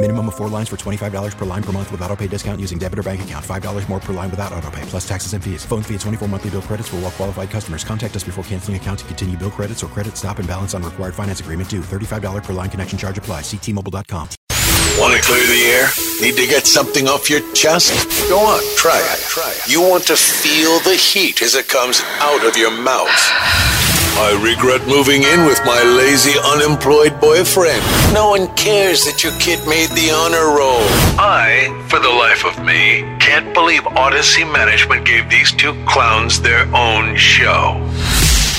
Minimum 0.00 0.28
of 0.28 0.36
four 0.36 0.48
lines 0.48 0.68
for 0.68 0.76
$25 0.76 1.36
per 1.36 1.44
line 1.44 1.62
per 1.62 1.72
month 1.72 1.90
with 1.90 2.00
auto 2.02 2.14
pay 2.14 2.28
discount 2.28 2.60
using 2.60 2.78
debit 2.78 3.00
or 3.00 3.02
bank 3.02 3.22
account. 3.22 3.44
$5 3.44 3.88
more 3.88 3.98
per 3.98 4.12
line 4.12 4.30
without 4.30 4.52
auto 4.52 4.70
pay, 4.70 4.82
plus 4.82 5.06
taxes 5.06 5.32
and 5.32 5.42
fees. 5.42 5.64
Phone 5.64 5.82
fee 5.82 5.94
at 5.96 6.00
24 6.02 6.28
monthly 6.28 6.50
bill 6.50 6.62
credits 6.62 6.88
for 6.88 6.98
all 6.98 7.10
qualified 7.10 7.50
customers. 7.50 7.82
Contact 7.82 8.14
us 8.14 8.22
before 8.22 8.44
canceling 8.44 8.76
account 8.76 9.00
to 9.00 9.04
continue 9.06 9.36
bill 9.36 9.50
credits 9.50 9.82
or 9.82 9.88
credit 9.88 10.16
stop 10.16 10.38
and 10.38 10.46
balance 10.46 10.72
on 10.72 10.84
required 10.84 11.16
finance 11.16 11.40
agreement 11.40 11.68
due. 11.68 11.80
$35 11.80 12.44
per 12.44 12.52
line 12.52 12.70
connection 12.70 12.96
charge 12.96 13.18
apply. 13.18 13.40
Ctmobile.com. 13.40 14.28
Want 15.00 15.14
to 15.14 15.20
clear 15.20 15.46
the 15.46 15.62
air? 15.66 15.88
Need 16.20 16.36
to 16.36 16.46
get 16.46 16.68
something 16.68 17.08
off 17.08 17.28
your 17.28 17.40
chest? 17.54 17.92
Go 18.28 18.38
on, 18.38 18.62
try 18.76 18.98
it. 18.98 19.18
Try 19.26 19.50
it. 19.50 19.68
You 19.68 19.80
want 19.80 20.06
to 20.06 20.16
feel 20.16 20.78
the 20.80 20.94
heat 20.94 21.42
as 21.42 21.56
it 21.56 21.68
comes 21.68 22.02
out 22.20 22.46
of 22.46 22.56
your 22.56 22.70
mouth. 22.70 23.87
I 24.20 24.34
regret 24.42 24.84
moving 24.88 25.22
in 25.22 25.46
with 25.46 25.60
my 25.64 25.80
lazy, 25.80 26.34
unemployed 26.44 27.20
boyfriend. 27.20 27.80
No 28.12 28.30
one 28.30 28.52
cares 28.56 29.04
that 29.04 29.22
your 29.22 29.32
kid 29.38 29.64
made 29.68 29.90
the 29.90 30.10
honor 30.10 30.58
roll. 30.58 30.82
I, 31.22 31.70
for 31.88 32.00
the 32.00 32.10
life 32.10 32.44
of 32.44 32.58
me, 32.64 33.06
can't 33.20 33.54
believe 33.54 33.82
Audacy 33.82 34.42
Management 34.42 35.06
gave 35.06 35.30
these 35.30 35.52
two 35.52 35.72
clowns 35.86 36.40
their 36.40 36.66
own 36.74 37.14
show. 37.14 37.78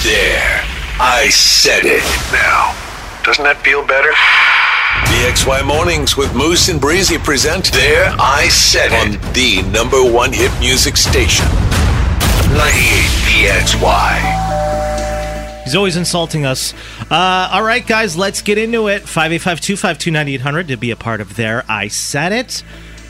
There. 0.08 0.64
I 0.96 1.28
said 1.30 1.84
it. 1.84 2.08
Now, 2.32 2.72
doesn't 3.24 3.44
that 3.44 3.60
feel 3.60 3.86
better? 3.86 4.16
PXY 5.12 5.68
Mornings 5.68 6.16
with 6.16 6.34
Moose 6.34 6.70
and 6.70 6.80
Breezy 6.80 7.18
present 7.18 7.72
There 7.74 8.10
I 8.18 8.48
Said 8.48 8.92
It 8.92 9.20
on 9.20 9.34
the 9.34 9.62
number 9.72 10.02
one 10.02 10.32
hit 10.32 10.58
music 10.60 10.96
station. 10.96 11.46
98 12.56 12.64
PXY. 13.28 14.49
He's 15.70 15.76
always 15.76 15.98
insulting 15.98 16.48
us. 16.48 16.74
Uh, 17.12 17.50
all 17.52 17.62
right, 17.62 17.86
guys, 17.86 18.18
let's 18.18 18.42
get 18.42 18.58
into 18.58 18.88
it. 18.88 19.04
585-252-9800 19.04 20.70
to 20.70 20.78
be 20.78 20.90
a 20.90 20.96
part 20.96 21.22
of 21.22 21.36
there. 21.36 21.64
I 21.70 21.90
said 21.90 22.32
it. 22.32 22.64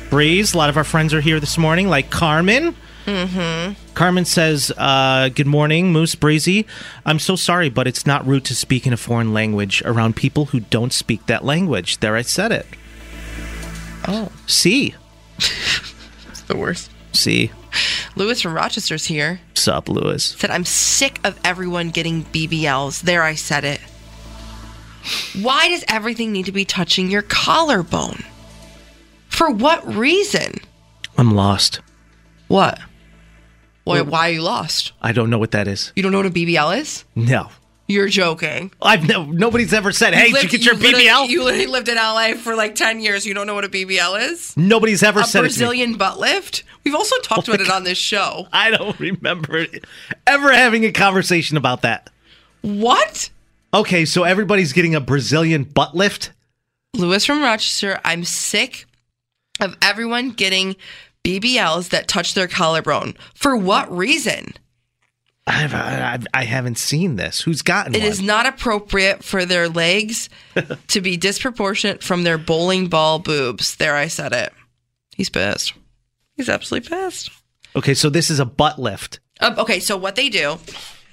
Breeze, 0.09 0.53
a 0.53 0.57
lot 0.57 0.69
of 0.69 0.75
our 0.75 0.83
friends 0.83 1.13
are 1.13 1.21
here 1.21 1.39
this 1.39 1.57
morning, 1.57 1.87
like 1.87 2.09
Carmen. 2.09 2.75
Mm-hmm. 3.05 3.93
Carmen 3.93 4.25
says, 4.25 4.73
uh, 4.77 5.29
Good 5.29 5.47
morning, 5.47 5.93
Moose 5.93 6.15
Breezy. 6.15 6.65
I'm 7.05 7.17
so 7.17 7.37
sorry, 7.37 7.69
but 7.69 7.87
it's 7.87 8.05
not 8.05 8.27
rude 8.27 8.43
to 8.43 8.55
speak 8.55 8.85
in 8.85 8.91
a 8.91 8.97
foreign 8.97 9.33
language 9.33 9.81
around 9.85 10.17
people 10.17 10.47
who 10.47 10.59
don't 10.59 10.91
speak 10.91 11.27
that 11.27 11.45
language. 11.45 12.01
There, 12.01 12.17
I 12.17 12.23
said 12.23 12.51
it. 12.51 12.65
Oh. 14.05 14.33
See. 14.47 14.95
It's 16.27 16.41
the 16.41 16.57
worst. 16.57 16.91
See. 17.13 17.51
Lewis 18.19 18.41
from 18.41 18.53
Rochester's 18.53 19.05
here. 19.05 19.39
Sup, 19.53 19.87
Lewis? 19.87 20.35
Said, 20.37 20.51
I'm 20.51 20.65
sick 20.65 21.21
of 21.23 21.39
everyone 21.45 21.89
getting 21.89 22.25
BBLs. 22.25 23.01
There, 23.01 23.23
I 23.23 23.35
said 23.35 23.63
it. 23.63 23.79
Why 25.41 25.69
does 25.69 25.85
everything 25.87 26.33
need 26.33 26.45
to 26.45 26.51
be 26.51 26.65
touching 26.65 27.09
your 27.09 27.21
collarbone? 27.21 28.25
For 29.29 29.49
what 29.49 29.95
reason? 29.95 30.55
I'm 31.17 31.33
lost. 31.33 31.79
What? 32.49 32.79
Why, 33.85 34.01
why 34.01 34.29
are 34.29 34.33
you 34.33 34.41
lost? 34.41 34.91
I 35.01 35.13
don't 35.13 35.29
know 35.29 35.39
what 35.39 35.51
that 35.51 35.67
is. 35.69 35.93
You 35.95 36.03
don't 36.03 36.11
know 36.11 36.19
what 36.19 36.27
a 36.27 36.31
BBL 36.31 36.77
is? 36.77 37.05
No. 37.15 37.49
You're 37.89 38.07
joking. 38.07 38.71
I've 38.79 39.07
no, 39.07 39.25
nobody's 39.25 39.73
ever 39.73 39.91
said, 39.91 40.13
"Hey, 40.13 40.31
did 40.31 40.43
you 40.43 40.49
get 40.49 40.63
your 40.63 40.75
literally- 40.75 41.05
BBL?" 41.05 41.27
You 41.27 41.43
literally 41.43 41.65
lived 41.65 41.89
in 41.89 41.95
LA 41.97 42.35
for 42.35 42.55
like 42.55 42.75
10 42.75 42.99
years. 42.99 43.25
You 43.25 43.33
don't 43.33 43.47
know 43.47 43.55
what 43.55 43.65
a 43.65 43.69
BBL 43.69 44.31
is? 44.31 44.55
Nobody's 44.55 45.01
ever 45.01 45.21
a 45.21 45.23
said 45.23 45.39
it 45.39 45.49
to 45.49 45.59
me. 45.59 45.65
Brazilian 45.65 45.93
butt 45.95 46.19
lift? 46.19 46.63
We've 46.83 46.93
also 46.93 47.17
talked 47.23 47.49
Oh 47.49 47.53
about 47.53 47.65
it 47.65 47.69
oh 47.71 47.75
on 47.75 47.83
this 47.85 47.97
show. 47.97 48.47
I 48.53 48.69
don't 48.69 48.97
remember 48.99 49.65
ever 50.27 50.53
having 50.53 50.85
a 50.85 50.91
conversation 50.91 51.57
about 51.57 51.81
that. 51.81 52.11
What? 52.61 53.31
Okay, 53.73 54.05
so 54.05 54.23
everybody's 54.23 54.71
getting 54.71 54.93
a 54.93 55.01
Brazilian 55.01 55.63
butt 55.63 55.95
lift. 55.95 56.31
Lewis 56.93 57.25
from 57.25 57.41
Rochester, 57.41 57.99
I'm 58.05 58.23
sick 58.23 58.85
of 59.59 59.75
everyone 59.81 60.29
getting 60.29 60.75
BBLs 61.23 61.89
that 61.89 62.07
touch 62.07 62.35
their 62.35 62.47
collarbone. 62.47 63.15
For 63.33 63.57
what 63.57 63.91
reason? 63.91 64.53
I've, 65.51 65.73
I've, 65.73 66.27
I 66.33 66.43
haven't 66.45 66.77
seen 66.77 67.15
this. 67.15 67.41
Who's 67.41 67.61
gotten 67.63 67.95
It 67.95 67.99
one? 68.01 68.07
is 68.07 68.21
not 68.21 68.45
appropriate 68.45 69.23
for 69.23 69.45
their 69.45 69.67
legs 69.67 70.29
to 70.89 71.01
be 71.01 71.17
disproportionate 71.17 72.03
from 72.03 72.23
their 72.23 72.37
bowling 72.37 72.87
ball 72.87 73.17
boobs. 73.19 73.75
There, 73.77 73.95
I 73.95 74.07
said 74.07 74.31
it. 74.31 74.53
He's 75.15 75.29
pissed. 75.29 75.73
He's 76.37 76.49
absolutely 76.49 76.87
pissed. 76.89 77.31
okay, 77.75 77.93
so 77.93 78.09
this 78.09 78.29
is 78.29 78.39
a 78.39 78.45
butt 78.45 78.77
lift. 78.79 79.19
Uh, 79.39 79.55
okay, 79.57 79.79
so 79.79 79.97
what 79.97 80.15
they 80.15 80.29
do, 80.29 80.57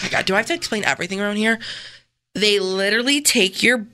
my 0.02 0.08
God, 0.10 0.26
do 0.26 0.34
I 0.34 0.38
have 0.38 0.46
to 0.46 0.54
explain 0.54 0.84
everything 0.84 1.20
around 1.20 1.36
here? 1.36 1.58
They 2.34 2.58
literally 2.60 3.22
take 3.22 3.62
your 3.62 3.86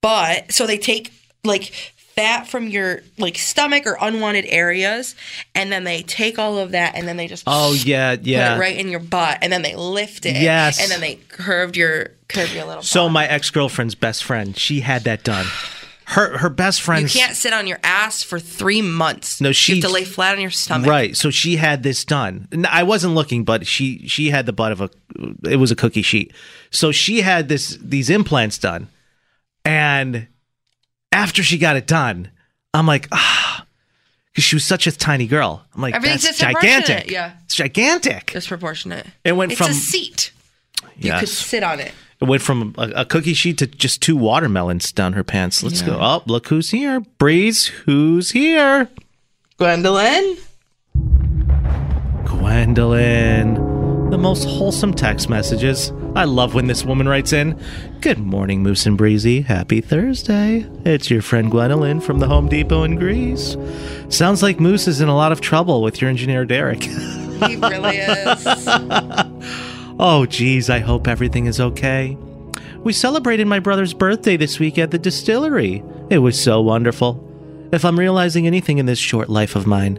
butt, 0.00 0.52
so 0.52 0.66
they 0.66 0.78
take 0.78 1.12
like 1.44 1.94
fat 2.18 2.48
from 2.48 2.66
your 2.68 3.00
like 3.16 3.38
stomach 3.38 3.86
or 3.86 3.96
unwanted 4.00 4.44
areas, 4.48 5.14
and 5.54 5.70
then 5.72 5.84
they 5.84 6.02
take 6.02 6.38
all 6.38 6.58
of 6.58 6.72
that, 6.72 6.94
and 6.96 7.06
then 7.06 7.16
they 7.16 7.28
just 7.28 7.44
Oh 7.46 7.72
yeah, 7.74 8.16
yeah. 8.20 8.48
put 8.50 8.56
it 8.56 8.60
right 8.60 8.76
in 8.76 8.88
your 8.88 9.00
butt, 9.00 9.38
and 9.42 9.52
then 9.52 9.62
they 9.62 9.74
lift 9.76 10.26
it, 10.26 10.36
Yes. 10.36 10.80
and 10.82 10.90
then 10.90 11.00
they 11.00 11.16
curved 11.28 11.76
your 11.76 12.10
curve 12.28 12.52
your 12.54 12.64
little. 12.66 12.82
So 12.82 13.08
my 13.08 13.26
ex 13.26 13.50
girlfriend's 13.50 13.94
best 13.94 14.24
friend, 14.24 14.56
she 14.56 14.80
had 14.80 15.04
that 15.04 15.22
done. 15.24 15.46
Her 16.06 16.38
her 16.38 16.48
best 16.48 16.80
friend. 16.80 17.02
you 17.02 17.20
can't 17.20 17.36
sit 17.36 17.52
on 17.52 17.66
your 17.66 17.78
ass 17.84 18.22
for 18.22 18.40
three 18.40 18.80
months. 18.80 19.42
No, 19.42 19.52
she- 19.52 19.74
you 19.74 19.82
have 19.82 19.90
to 19.90 19.94
lay 19.94 20.04
flat 20.06 20.34
on 20.36 20.40
your 20.40 20.50
stomach. 20.50 20.88
Right. 20.88 21.14
So 21.14 21.28
she 21.30 21.56
had 21.56 21.82
this 21.82 22.02
done. 22.04 22.48
N- 22.50 22.64
I 22.64 22.82
wasn't 22.82 23.14
looking, 23.14 23.44
but 23.44 23.66
she 23.66 24.08
she 24.08 24.30
had 24.30 24.46
the 24.46 24.54
butt 24.54 24.72
of 24.72 24.80
a 24.80 24.88
it 25.44 25.56
was 25.56 25.70
a 25.70 25.76
cookie 25.76 26.00
sheet. 26.00 26.32
So 26.70 26.92
she 26.92 27.20
had 27.20 27.48
this 27.48 27.76
these 27.82 28.08
implants 28.08 28.56
done. 28.56 28.88
And 29.66 30.28
after 31.12 31.42
she 31.42 31.58
got 31.58 31.76
it 31.76 31.86
done, 31.86 32.30
I'm 32.74 32.86
like, 32.86 33.08
ah, 33.12 33.66
because 34.30 34.44
she 34.44 34.56
was 34.56 34.64
such 34.64 34.86
a 34.86 34.92
tiny 34.92 35.26
girl. 35.26 35.64
I'm 35.74 35.82
like, 35.82 35.94
Everything's 35.94 36.22
that's 36.22 36.38
gigantic. 36.38 37.10
yeah. 37.10 37.32
It's 37.44 37.54
gigantic. 37.54 38.32
Disproportionate. 38.32 39.06
It 39.24 39.32
went 39.32 39.52
it's 39.52 39.60
from 39.60 39.70
a 39.70 39.74
seat. 39.74 40.32
Yes. 40.96 41.04
You 41.14 41.18
could 41.20 41.28
sit 41.28 41.62
on 41.62 41.80
it. 41.80 41.92
It 42.20 42.24
went 42.24 42.42
from 42.42 42.74
a, 42.78 42.90
a 42.96 43.04
cookie 43.04 43.34
sheet 43.34 43.58
to 43.58 43.66
just 43.66 44.02
two 44.02 44.16
watermelons 44.16 44.90
down 44.92 45.12
her 45.12 45.22
pants. 45.24 45.62
Let's 45.62 45.82
go. 45.82 45.98
Oh, 46.00 46.22
look 46.26 46.48
who's 46.48 46.70
here. 46.70 47.00
Breeze, 47.18 47.66
who's 47.66 48.32
here? 48.32 48.88
Gwendolyn. 49.56 50.36
Gwendolyn. 52.24 53.77
The 54.10 54.16
most 54.18 54.44
wholesome 54.44 54.94
text 54.94 55.28
messages. 55.28 55.92
I 56.14 56.24
love 56.24 56.54
when 56.54 56.66
this 56.66 56.82
woman 56.82 57.06
writes 57.06 57.34
in. 57.34 57.60
Good 58.00 58.18
morning, 58.18 58.62
Moose 58.62 58.86
and 58.86 58.96
Breezy. 58.96 59.42
Happy 59.42 59.82
Thursday. 59.82 60.66
It's 60.86 61.10
your 61.10 61.20
friend 61.20 61.50
Gwendolyn 61.50 62.00
from 62.00 62.18
the 62.18 62.26
Home 62.26 62.48
Depot 62.48 62.84
in 62.84 62.96
Greece. 62.96 63.56
Sounds 64.08 64.42
like 64.42 64.60
Moose 64.60 64.88
is 64.88 65.02
in 65.02 65.08
a 65.08 65.14
lot 65.14 65.30
of 65.30 65.42
trouble 65.42 65.82
with 65.82 66.00
your 66.00 66.08
engineer, 66.08 66.44
Derek. 66.44 66.84
He 67.46 67.54
really 67.54 67.98
is. 67.98 68.68
Oh, 70.00 70.26
geez, 70.26 70.70
I 70.70 70.78
hope 70.78 71.08
everything 71.08 71.46
is 71.46 71.58
okay. 71.60 72.16
We 72.84 72.92
celebrated 72.92 73.48
my 73.48 73.58
brother's 73.58 73.92
birthday 73.92 74.36
this 74.36 74.60
week 74.60 74.78
at 74.78 74.92
the 74.92 74.98
distillery. 74.98 75.82
It 76.08 76.18
was 76.18 76.40
so 76.40 76.60
wonderful. 76.60 77.68
If 77.72 77.84
I'm 77.84 77.98
realizing 77.98 78.46
anything 78.46 78.78
in 78.78 78.86
this 78.86 79.00
short 79.00 79.28
life 79.28 79.56
of 79.56 79.66
mine, 79.66 79.98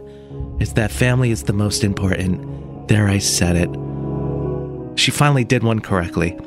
it's 0.58 0.72
that 0.72 0.90
family 0.90 1.30
is 1.30 1.42
the 1.42 1.52
most 1.52 1.84
important. 1.84 2.88
There, 2.88 3.08
I 3.08 3.18
said 3.18 3.56
it. 3.56 3.70
She 4.96 5.10
finally 5.10 5.44
did 5.44 5.62
one 5.62 5.80
correctly. 5.80 6.38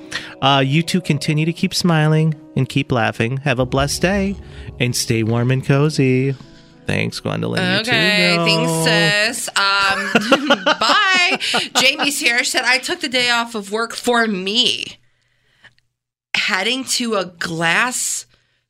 Uh, 0.41 0.63
you 0.65 0.83
two 0.83 1.01
continue 1.01 1.45
to 1.45 1.53
keep 1.53 1.73
smiling 1.73 2.35
and 2.55 2.69
keep 2.69 2.91
laughing. 2.91 3.37
Have 3.37 3.59
a 3.59 3.65
blessed 3.65 4.01
day 4.01 4.35
and 4.79 4.95
stay 4.95 5.23
warm 5.23 5.49
and 5.51 5.65
cozy. 5.65 6.35
Thanks, 6.85 7.19
Gwendolyn. 7.19 7.79
Okay, 7.79 8.35
thanks, 8.37 8.71
sis. 8.83 9.49
Um, 9.49 10.11
bye. 10.65 11.39
Jamie's 11.77 12.19
here. 12.19 12.43
Said, 12.43 12.63
I 12.65 12.77
took 12.77 12.99
the 12.99 13.07
day 13.09 13.29
off 13.29 13.55
of 13.55 13.71
work 13.71 13.93
for 13.93 14.27
me. 14.27 14.97
Heading 16.35 16.83
to 16.85 17.15
a 17.15 17.25
glass 17.25 18.25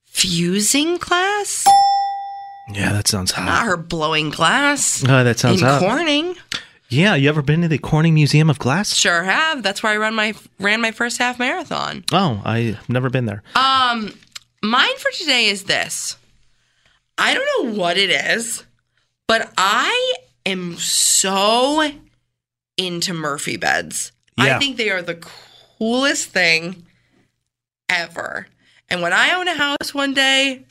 fusing 0.05 0.97
class? 0.99 1.65
Yeah, 2.71 2.93
that 2.93 3.07
sounds 3.07 3.31
hot. 3.31 3.45
Not 3.45 3.65
her 3.65 3.77
blowing 3.77 4.29
glass. 4.29 5.03
Oh, 5.03 5.23
that 5.23 5.39
sounds 5.39 5.61
in 5.61 5.67
hot. 5.67 5.79
Corning. 5.79 6.35
Yeah, 6.93 7.15
you 7.15 7.27
ever 7.27 7.41
been 7.41 7.63
to 7.63 7.67
the 7.67 7.79
Corning 7.79 8.13
Museum 8.13 8.51
of 8.51 8.59
Glass? 8.59 8.93
Sure 8.93 9.23
have. 9.23 9.63
That's 9.63 9.81
where 9.81 9.93
I 9.93 9.97
run 9.97 10.13
my 10.13 10.35
ran 10.59 10.79
my 10.79 10.91
first 10.91 11.17
half 11.17 11.39
marathon. 11.39 12.03
Oh, 12.11 12.39
I've 12.45 12.87
never 12.87 13.09
been 13.09 13.25
there. 13.25 13.41
Um, 13.55 14.13
mine 14.61 14.97
for 14.99 15.09
today 15.11 15.47
is 15.47 15.63
this. 15.63 16.17
I 17.17 17.33
don't 17.33 17.65
know 17.65 17.79
what 17.81 17.97
it 17.97 18.11
is, 18.11 18.63
but 19.27 19.51
I 19.57 20.13
am 20.45 20.75
so 20.77 21.89
into 22.77 23.13
Murphy 23.13 23.57
beds. 23.57 24.11
Yeah. 24.37 24.55
I 24.55 24.59
think 24.59 24.77
they 24.77 24.91
are 24.91 25.01
the 25.01 25.19
coolest 25.79 26.29
thing 26.29 26.85
ever. 27.89 28.45
And 28.89 29.01
when 29.01 29.13
I 29.13 29.33
own 29.33 29.47
a 29.47 29.55
house 29.55 29.95
one 29.95 30.13
day, 30.13 30.65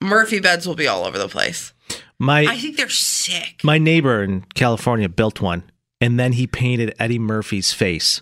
Murphy 0.00 0.38
beds 0.38 0.66
will 0.66 0.76
be 0.76 0.86
all 0.86 1.04
over 1.04 1.18
the 1.18 1.28
place. 1.28 1.72
My 2.20 2.40
I 2.44 2.58
think 2.58 2.76
they're 2.76 2.90
sick. 2.90 3.62
my 3.64 3.78
neighbor 3.78 4.22
in 4.22 4.42
California 4.54 5.08
built 5.08 5.40
one, 5.40 5.62
and 6.02 6.20
then 6.20 6.32
he 6.32 6.46
painted 6.46 6.94
Eddie 6.98 7.18
Murphy's 7.18 7.72
face 7.72 8.20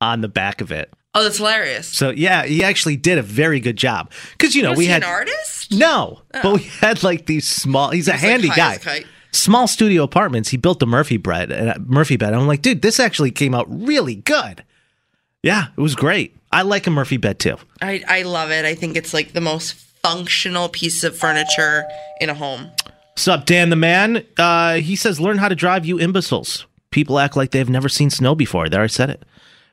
on 0.00 0.20
the 0.20 0.28
back 0.28 0.60
of 0.60 0.70
it. 0.70 0.94
Oh, 1.14 1.24
that's 1.24 1.38
hilarious. 1.38 1.88
So 1.88 2.10
yeah, 2.10 2.44
he 2.44 2.62
actually 2.62 2.96
did 2.96 3.18
a 3.18 3.22
very 3.22 3.58
good 3.58 3.76
job. 3.76 4.12
Because 4.30 4.54
you 4.54 4.62
know 4.62 4.70
Was 4.70 4.78
we 4.78 4.84
he 4.84 4.90
had 4.92 5.02
an 5.02 5.08
artist? 5.08 5.72
no, 5.72 6.22
but 6.32 6.54
we 6.54 6.62
had 6.62 7.02
like 7.02 7.26
these 7.26 7.46
small. 7.48 7.90
He's 7.90 8.06
a 8.06 8.12
like, 8.12 8.20
handy 8.20 8.48
high 8.48 8.78
guy. 8.78 9.04
Small 9.32 9.66
studio 9.66 10.04
apartments. 10.04 10.50
He 10.50 10.56
built 10.56 10.78
the 10.78 10.86
Murphy 10.86 11.16
bed. 11.16 11.50
Uh, 11.50 11.74
Murphy 11.84 12.16
bed. 12.16 12.34
I'm 12.34 12.46
like, 12.46 12.62
dude, 12.62 12.80
this 12.82 13.00
actually 13.00 13.30
came 13.32 13.54
out 13.54 13.66
really 13.68 14.14
good. 14.14 14.62
Yeah, 15.42 15.68
it 15.76 15.80
was 15.80 15.96
great. 15.96 16.36
I 16.52 16.62
like 16.62 16.86
a 16.86 16.90
Murphy 16.90 17.16
bed 17.16 17.40
too. 17.40 17.56
I, 17.80 18.04
I 18.06 18.22
love 18.22 18.50
it. 18.52 18.64
I 18.64 18.74
think 18.76 18.96
it's 18.96 19.12
like 19.12 19.32
the 19.32 19.40
most 19.40 19.72
functional 19.72 20.68
piece 20.68 21.02
of 21.02 21.16
furniture 21.16 21.84
in 22.20 22.30
a 22.30 22.34
home. 22.34 22.70
Sup, 23.16 23.44
Dan 23.44 23.70
the 23.70 23.76
man? 23.76 24.24
Uh, 24.38 24.74
he 24.74 24.96
says, 24.96 25.20
learn 25.20 25.38
how 25.38 25.48
to 25.48 25.54
drive, 25.54 25.84
you 25.84 25.98
imbeciles. 25.98 26.66
People 26.90 27.18
act 27.18 27.36
like 27.36 27.50
they've 27.50 27.68
never 27.68 27.88
seen 27.88 28.10
snow 28.10 28.34
before. 28.34 28.68
There, 28.68 28.82
I 28.82 28.86
said 28.86 29.10
it. 29.10 29.24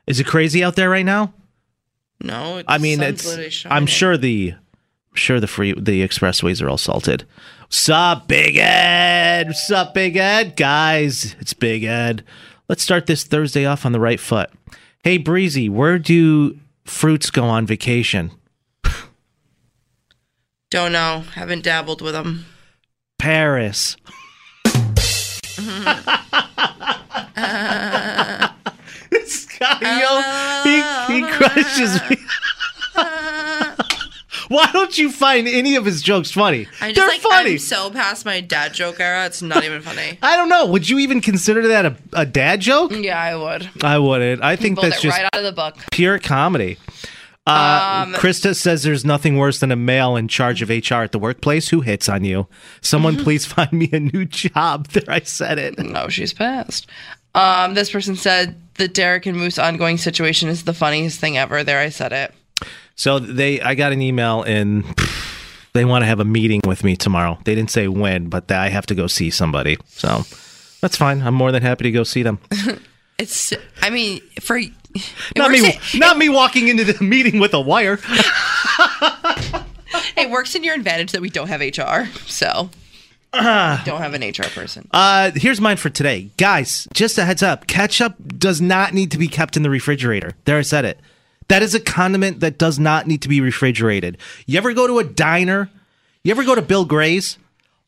Is 0.06 0.20
it 0.20 0.26
crazy 0.26 0.62
out 0.64 0.76
there 0.76 0.90
right 0.90 1.04
now? 1.04 1.34
No, 2.22 2.58
it's, 2.58 2.66
I 2.68 2.78
mean, 2.78 3.00
it's. 3.00 3.64
I'm 3.66 3.86
sure 3.86 4.16
the, 4.16 4.52
I'm 4.52 5.16
sure 5.16 5.40
the 5.40 5.46
free 5.46 5.72
the 5.72 6.06
expressways 6.06 6.62
are 6.62 6.68
all 6.68 6.78
salted. 6.78 7.26
Sup, 7.70 8.26
Big 8.26 8.56
Ed? 8.56 9.54
Sup, 9.54 9.94
Big 9.94 10.16
Ed? 10.16 10.56
Guys, 10.56 11.34
it's 11.40 11.54
Big 11.54 11.84
Ed. 11.84 12.24
Let's 12.68 12.82
start 12.82 13.06
this 13.06 13.24
Thursday 13.24 13.64
off 13.64 13.86
on 13.86 13.92
the 13.92 14.00
right 14.00 14.20
foot. 14.20 14.50
Hey, 15.02 15.16
Breezy, 15.16 15.68
where 15.68 15.98
do 15.98 16.58
fruits 16.84 17.30
go 17.30 17.44
on 17.44 17.66
vacation? 17.66 18.32
Don't 20.70 20.92
know. 20.92 21.24
Haven't 21.34 21.64
dabbled 21.64 22.02
with 22.02 22.12
them. 22.12 22.44
Paris. 23.20 23.96
this 29.10 29.44
guy, 29.58 29.78
yo, 30.00 30.06
oh. 30.08 30.62
he, 30.64 31.14
he 31.14 31.30
crushes 31.30 32.00
me. 32.08 32.16
Why 34.48 34.68
don't 34.72 34.96
you 34.98 35.12
find 35.12 35.46
any 35.46 35.76
of 35.76 35.84
his 35.84 36.02
jokes 36.02 36.30
funny? 36.32 36.66
I 36.80 36.92
just 36.92 36.96
They're 36.96 37.06
like 37.06 37.20
funny. 37.20 37.52
I'm 37.52 37.58
so 37.58 37.90
past 37.90 38.24
my 38.24 38.40
dad 38.40 38.72
joke 38.72 38.98
era. 38.98 39.26
It's 39.26 39.42
not 39.42 39.64
even 39.64 39.82
funny. 39.82 40.18
I 40.22 40.36
don't 40.36 40.48
know. 40.48 40.66
Would 40.66 40.88
you 40.88 40.98
even 40.98 41.20
consider 41.20 41.68
that 41.68 41.86
a, 41.86 41.96
a 42.14 42.26
dad 42.26 42.60
joke? 42.60 42.90
yeah, 42.92 43.20
I 43.20 43.36
would. 43.36 43.70
I 43.84 43.98
wouldn't. 43.98 44.42
I 44.42 44.56
think 44.56 44.78
Pulled 44.78 44.92
that's 44.92 45.04
it 45.04 45.08
just 45.08 45.16
right 45.18 45.26
out 45.26 45.36
of 45.38 45.44
the 45.44 45.52
book. 45.52 45.76
pure 45.92 46.18
comedy. 46.18 46.78
Uh, 47.50 48.04
Um, 48.06 48.14
Krista 48.14 48.54
says 48.54 48.82
there's 48.82 49.04
nothing 49.04 49.36
worse 49.36 49.58
than 49.60 49.72
a 49.72 49.76
male 49.76 50.16
in 50.16 50.28
charge 50.28 50.62
of 50.62 50.68
HR 50.70 51.02
at 51.02 51.12
the 51.12 51.18
workplace 51.18 51.68
who 51.68 51.80
hits 51.80 52.08
on 52.08 52.24
you. 52.24 52.46
Someone 52.80 53.14
Mm-hmm. 53.14 53.24
please 53.24 53.44
find 53.46 53.72
me 53.72 53.88
a 53.92 54.00
new 54.00 54.24
job. 54.24 54.88
There, 54.92 55.04
I 55.08 55.20
said 55.20 55.58
it. 55.58 55.78
No, 55.78 56.08
she's 56.08 56.32
passed. 56.32 56.86
Um, 57.34 57.74
this 57.74 57.90
person 57.90 58.16
said 58.16 58.60
the 58.74 58.88
Derek 58.88 59.26
and 59.26 59.36
Moose 59.38 59.58
ongoing 59.58 59.98
situation 59.98 60.48
is 60.48 60.64
the 60.64 60.72
funniest 60.74 61.20
thing 61.20 61.38
ever. 61.38 61.62
There, 61.64 61.78
I 61.78 61.88
said 61.90 62.12
it. 62.12 62.34
So 62.96 63.18
they, 63.18 63.60
I 63.60 63.74
got 63.74 63.92
an 63.92 64.02
email 64.02 64.42
and 64.42 64.84
they 65.72 65.84
want 65.84 66.02
to 66.02 66.06
have 66.06 66.20
a 66.20 66.24
meeting 66.24 66.60
with 66.66 66.82
me 66.84 66.96
tomorrow. 66.96 67.38
They 67.44 67.54
didn't 67.54 67.70
say 67.70 67.88
when, 67.88 68.28
but 68.28 68.50
I 68.50 68.68
have 68.68 68.86
to 68.86 68.94
go 68.94 69.06
see 69.06 69.30
somebody. 69.30 69.76
So 69.88 70.24
that's 70.80 70.96
fine. 70.96 71.22
I'm 71.22 71.34
more 71.34 71.52
than 71.52 71.62
happy 71.62 71.84
to 71.84 71.90
go 71.90 72.02
see 72.04 72.22
them. 72.22 72.38
It's. 73.18 73.52
I 73.82 73.90
mean, 73.90 74.22
for 74.40 74.58
Not 75.36 75.50
me, 75.50 75.66
in, 75.66 76.00
not 76.00 76.18
me 76.18 76.28
walking 76.28 76.68
into 76.68 76.84
the 76.84 77.02
meeting 77.02 77.40
with 77.40 77.54
a 77.54 77.60
wire. 77.60 77.98
it 80.16 80.30
works 80.30 80.54
in 80.54 80.64
your 80.64 80.74
advantage 80.74 81.12
that 81.12 81.20
we 81.20 81.30
don't 81.30 81.48
have 81.48 81.60
HR. 81.60 82.10
So 82.26 82.70
don't 83.32 84.00
have 84.00 84.14
an 84.14 84.22
HR 84.22 84.48
person. 84.52 84.88
Uh, 84.90 85.30
here's 85.34 85.60
mine 85.60 85.76
for 85.76 85.90
today, 85.90 86.30
guys. 86.36 86.88
Just 86.92 87.18
a 87.18 87.24
heads 87.24 87.42
up: 87.42 87.66
ketchup 87.66 88.16
does 88.38 88.60
not 88.60 88.92
need 88.92 89.10
to 89.12 89.18
be 89.18 89.28
kept 89.28 89.56
in 89.56 89.62
the 89.62 89.70
refrigerator. 89.70 90.32
There, 90.44 90.58
I 90.58 90.62
said 90.62 90.84
it. 90.84 90.98
That 91.48 91.62
is 91.62 91.74
a 91.74 91.80
condiment 91.80 92.40
that 92.40 92.58
does 92.58 92.78
not 92.78 93.06
need 93.06 93.22
to 93.22 93.28
be 93.28 93.40
refrigerated. 93.40 94.18
You 94.46 94.58
ever 94.58 94.72
go 94.72 94.86
to 94.86 94.98
a 94.98 95.04
diner? 95.04 95.70
You 96.22 96.30
ever 96.30 96.44
go 96.44 96.54
to 96.54 96.62
Bill 96.62 96.84
Gray's? 96.84 97.38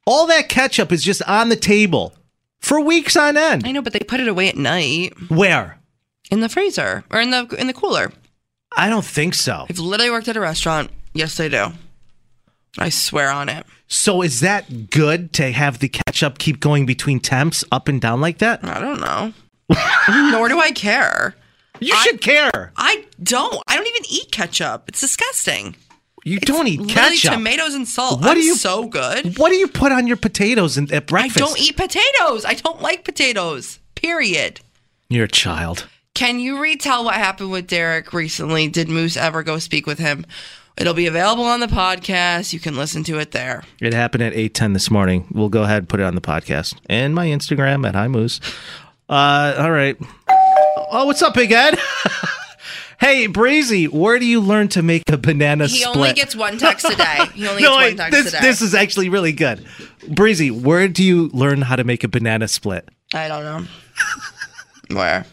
All 0.04 0.26
that 0.26 0.48
ketchup 0.48 0.90
is 0.90 1.04
just 1.04 1.22
on 1.28 1.48
the 1.48 1.56
table 1.56 2.14
for 2.60 2.80
weeks 2.80 3.16
on 3.16 3.36
end. 3.36 3.66
I 3.66 3.72
know, 3.72 3.82
but 3.82 3.92
they 3.92 4.00
put 4.00 4.20
it 4.20 4.26
away 4.28 4.48
at 4.48 4.56
night 4.56 5.14
Where? 5.28 5.78
In 6.32 6.40
the 6.40 6.48
freezer 6.48 7.04
or 7.10 7.20
in 7.20 7.30
the 7.30 7.46
in 7.58 7.68
the 7.68 7.72
cooler. 7.74 8.10
I 8.76 8.88
don't 8.88 9.04
think 9.04 9.34
so. 9.34 9.66
I've 9.68 9.78
literally 9.78 10.10
worked 10.10 10.28
at 10.28 10.36
a 10.36 10.40
restaurant. 10.40 10.90
Yes, 11.12 11.36
they 11.36 11.48
do. 11.48 11.68
I 12.78 12.88
swear 12.88 13.30
on 13.30 13.48
it. 13.50 13.66
So 13.86 14.22
is 14.22 14.40
that 14.40 14.88
good 14.90 15.34
to 15.34 15.52
have 15.52 15.78
the 15.78 15.88
ketchup 15.88 16.38
keep 16.38 16.58
going 16.58 16.86
between 16.86 17.20
temps 17.20 17.62
up 17.70 17.86
and 17.86 18.00
down 18.00 18.22
like 18.22 18.38
that? 18.38 18.64
I 18.64 18.80
don't 18.80 19.00
know. 19.00 19.32
Nor 20.32 20.48
do 20.48 20.58
I 20.58 20.72
care. 20.72 21.36
You 21.80 21.94
should 21.96 22.22
care. 22.22 22.72
I 22.76 23.04
don't. 23.22 23.62
I 23.68 23.76
don't 23.76 23.86
even 23.86 24.04
eat 24.08 24.32
ketchup. 24.32 24.84
It's 24.88 25.00
disgusting. 25.00 25.76
You 26.24 26.38
don't 26.38 26.68
eat 26.68 26.88
ketchup. 26.88 27.32
tomatoes 27.32 27.74
and 27.74 27.86
salt. 27.86 28.22
What 28.22 28.34
do 28.34 28.40
you- 28.40 28.54
so 28.54 28.86
good. 28.86 29.36
What 29.38 29.50
do 29.50 29.56
you 29.56 29.66
put 29.68 29.90
on 29.92 30.06
your 30.06 30.16
potatoes 30.16 30.78
in, 30.78 30.90
at 30.94 31.06
breakfast? 31.08 31.36
I 31.42 31.46
don't 31.46 31.60
eat 31.60 31.76
potatoes. 31.76 32.44
I 32.44 32.54
don't 32.54 32.80
like 32.80 33.04
potatoes. 33.04 33.80
Period. 33.96 34.60
You're 35.08 35.24
a 35.24 35.28
child. 35.28 35.88
Can 36.14 36.38
you 36.40 36.60
retell 36.60 37.04
what 37.04 37.14
happened 37.14 37.50
with 37.50 37.66
Derek 37.66 38.12
recently? 38.12 38.68
Did 38.68 38.88
Moose 38.88 39.16
ever 39.16 39.42
go 39.42 39.58
speak 39.58 39.86
with 39.86 39.98
him? 39.98 40.26
It'll 40.76 40.94
be 40.94 41.06
available 41.06 41.44
on 41.44 41.60
the 41.60 41.66
podcast. 41.66 42.52
You 42.52 42.60
can 42.60 42.76
listen 42.76 43.02
to 43.04 43.18
it 43.18 43.30
there. 43.32 43.62
It 43.80 43.94
happened 43.94 44.22
at 44.22 44.34
eight 44.34 44.54
ten 44.54 44.72
this 44.72 44.90
morning. 44.90 45.26
We'll 45.32 45.48
go 45.48 45.62
ahead 45.62 45.78
and 45.78 45.88
put 45.88 46.00
it 46.00 46.04
on 46.04 46.14
the 46.14 46.20
podcast 46.20 46.74
and 46.88 47.14
my 47.14 47.26
Instagram 47.28 47.86
at 47.86 47.94
Hi 47.94 48.08
Moose. 48.08 48.40
Uh, 49.08 49.54
all 49.58 49.70
right. 49.70 49.96
Oh, 50.90 51.06
what's 51.06 51.22
up, 51.22 51.34
Big 51.34 51.50
Ed? 51.52 51.78
hey, 53.00 53.26
Breezy, 53.26 53.86
where 53.88 54.18
do 54.18 54.26
you 54.26 54.40
learn 54.40 54.68
to 54.68 54.82
make 54.82 55.02
a 55.10 55.16
banana 55.16 55.66
He 55.66 55.78
split? 55.78 55.94
He 55.94 56.00
only 56.00 56.12
gets 56.14 56.36
one 56.36 56.58
text 56.58 56.88
a 56.90 56.94
day. 56.96 57.18
He 57.34 57.46
only 57.48 57.62
no, 57.62 57.78
gets 57.78 57.88
one 57.88 57.96
text 57.96 58.12
this 58.12 58.28
a 58.28 58.30
day. 58.36 58.40
this 58.46 58.60
is 58.62 58.74
actually 58.74 59.08
really 59.08 59.32
good. 59.32 59.66
Breezy, 60.08 60.50
where 60.50 60.88
do 60.88 61.02
you 61.02 61.28
learn 61.32 61.62
how 61.62 61.76
to 61.76 61.84
make 61.84 62.04
a 62.04 62.08
banana 62.08 62.48
split? 62.48 62.88
I 63.14 63.28
don't 63.28 63.44
know. 63.44 63.66
Where? 64.96 65.26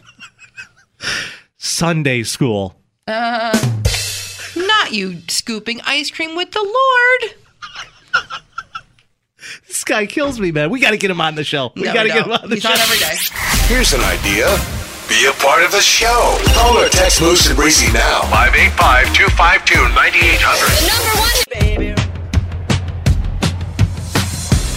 Sunday 1.58 2.22
school. 2.22 2.76
Uh, 3.06 3.52
not 4.56 4.92
you 4.92 5.20
scooping 5.28 5.80
ice 5.86 6.10
cream 6.10 6.36
with 6.36 6.50
the 6.52 6.62
Lord. 6.62 7.34
This 9.66 9.84
guy 9.84 10.04
kills 10.06 10.38
me, 10.38 10.52
man. 10.52 10.70
We 10.70 10.80
got 10.80 10.90
to 10.90 10.96
get 10.98 11.10
him 11.10 11.20
on 11.20 11.34
the 11.34 11.44
show. 11.44 11.72
We 11.74 11.82
No, 11.82 11.94
got 11.94 12.02
to 12.04 12.08
get 12.10 12.26
him 12.26 12.32
on 12.32 12.48
the 12.48 12.54
He's 12.56 12.62
show. 12.62 12.70
on 12.70 12.78
every 12.78 12.98
day. 12.98 13.16
Here's 13.72 13.92
an 13.92 14.00
idea. 14.02 14.46
Be 15.08 15.26
a 15.26 15.32
part 15.42 15.64
of 15.64 15.72
the 15.72 15.80
show. 15.80 16.38
Call 16.54 16.78
or 16.78 16.88
text 16.88 17.20
Moose 17.20 17.48
and 17.48 17.56
Breezy 17.56 17.90
now. 17.92 18.20
585 18.30 19.12
252 19.14 19.94
9800. 19.94 21.99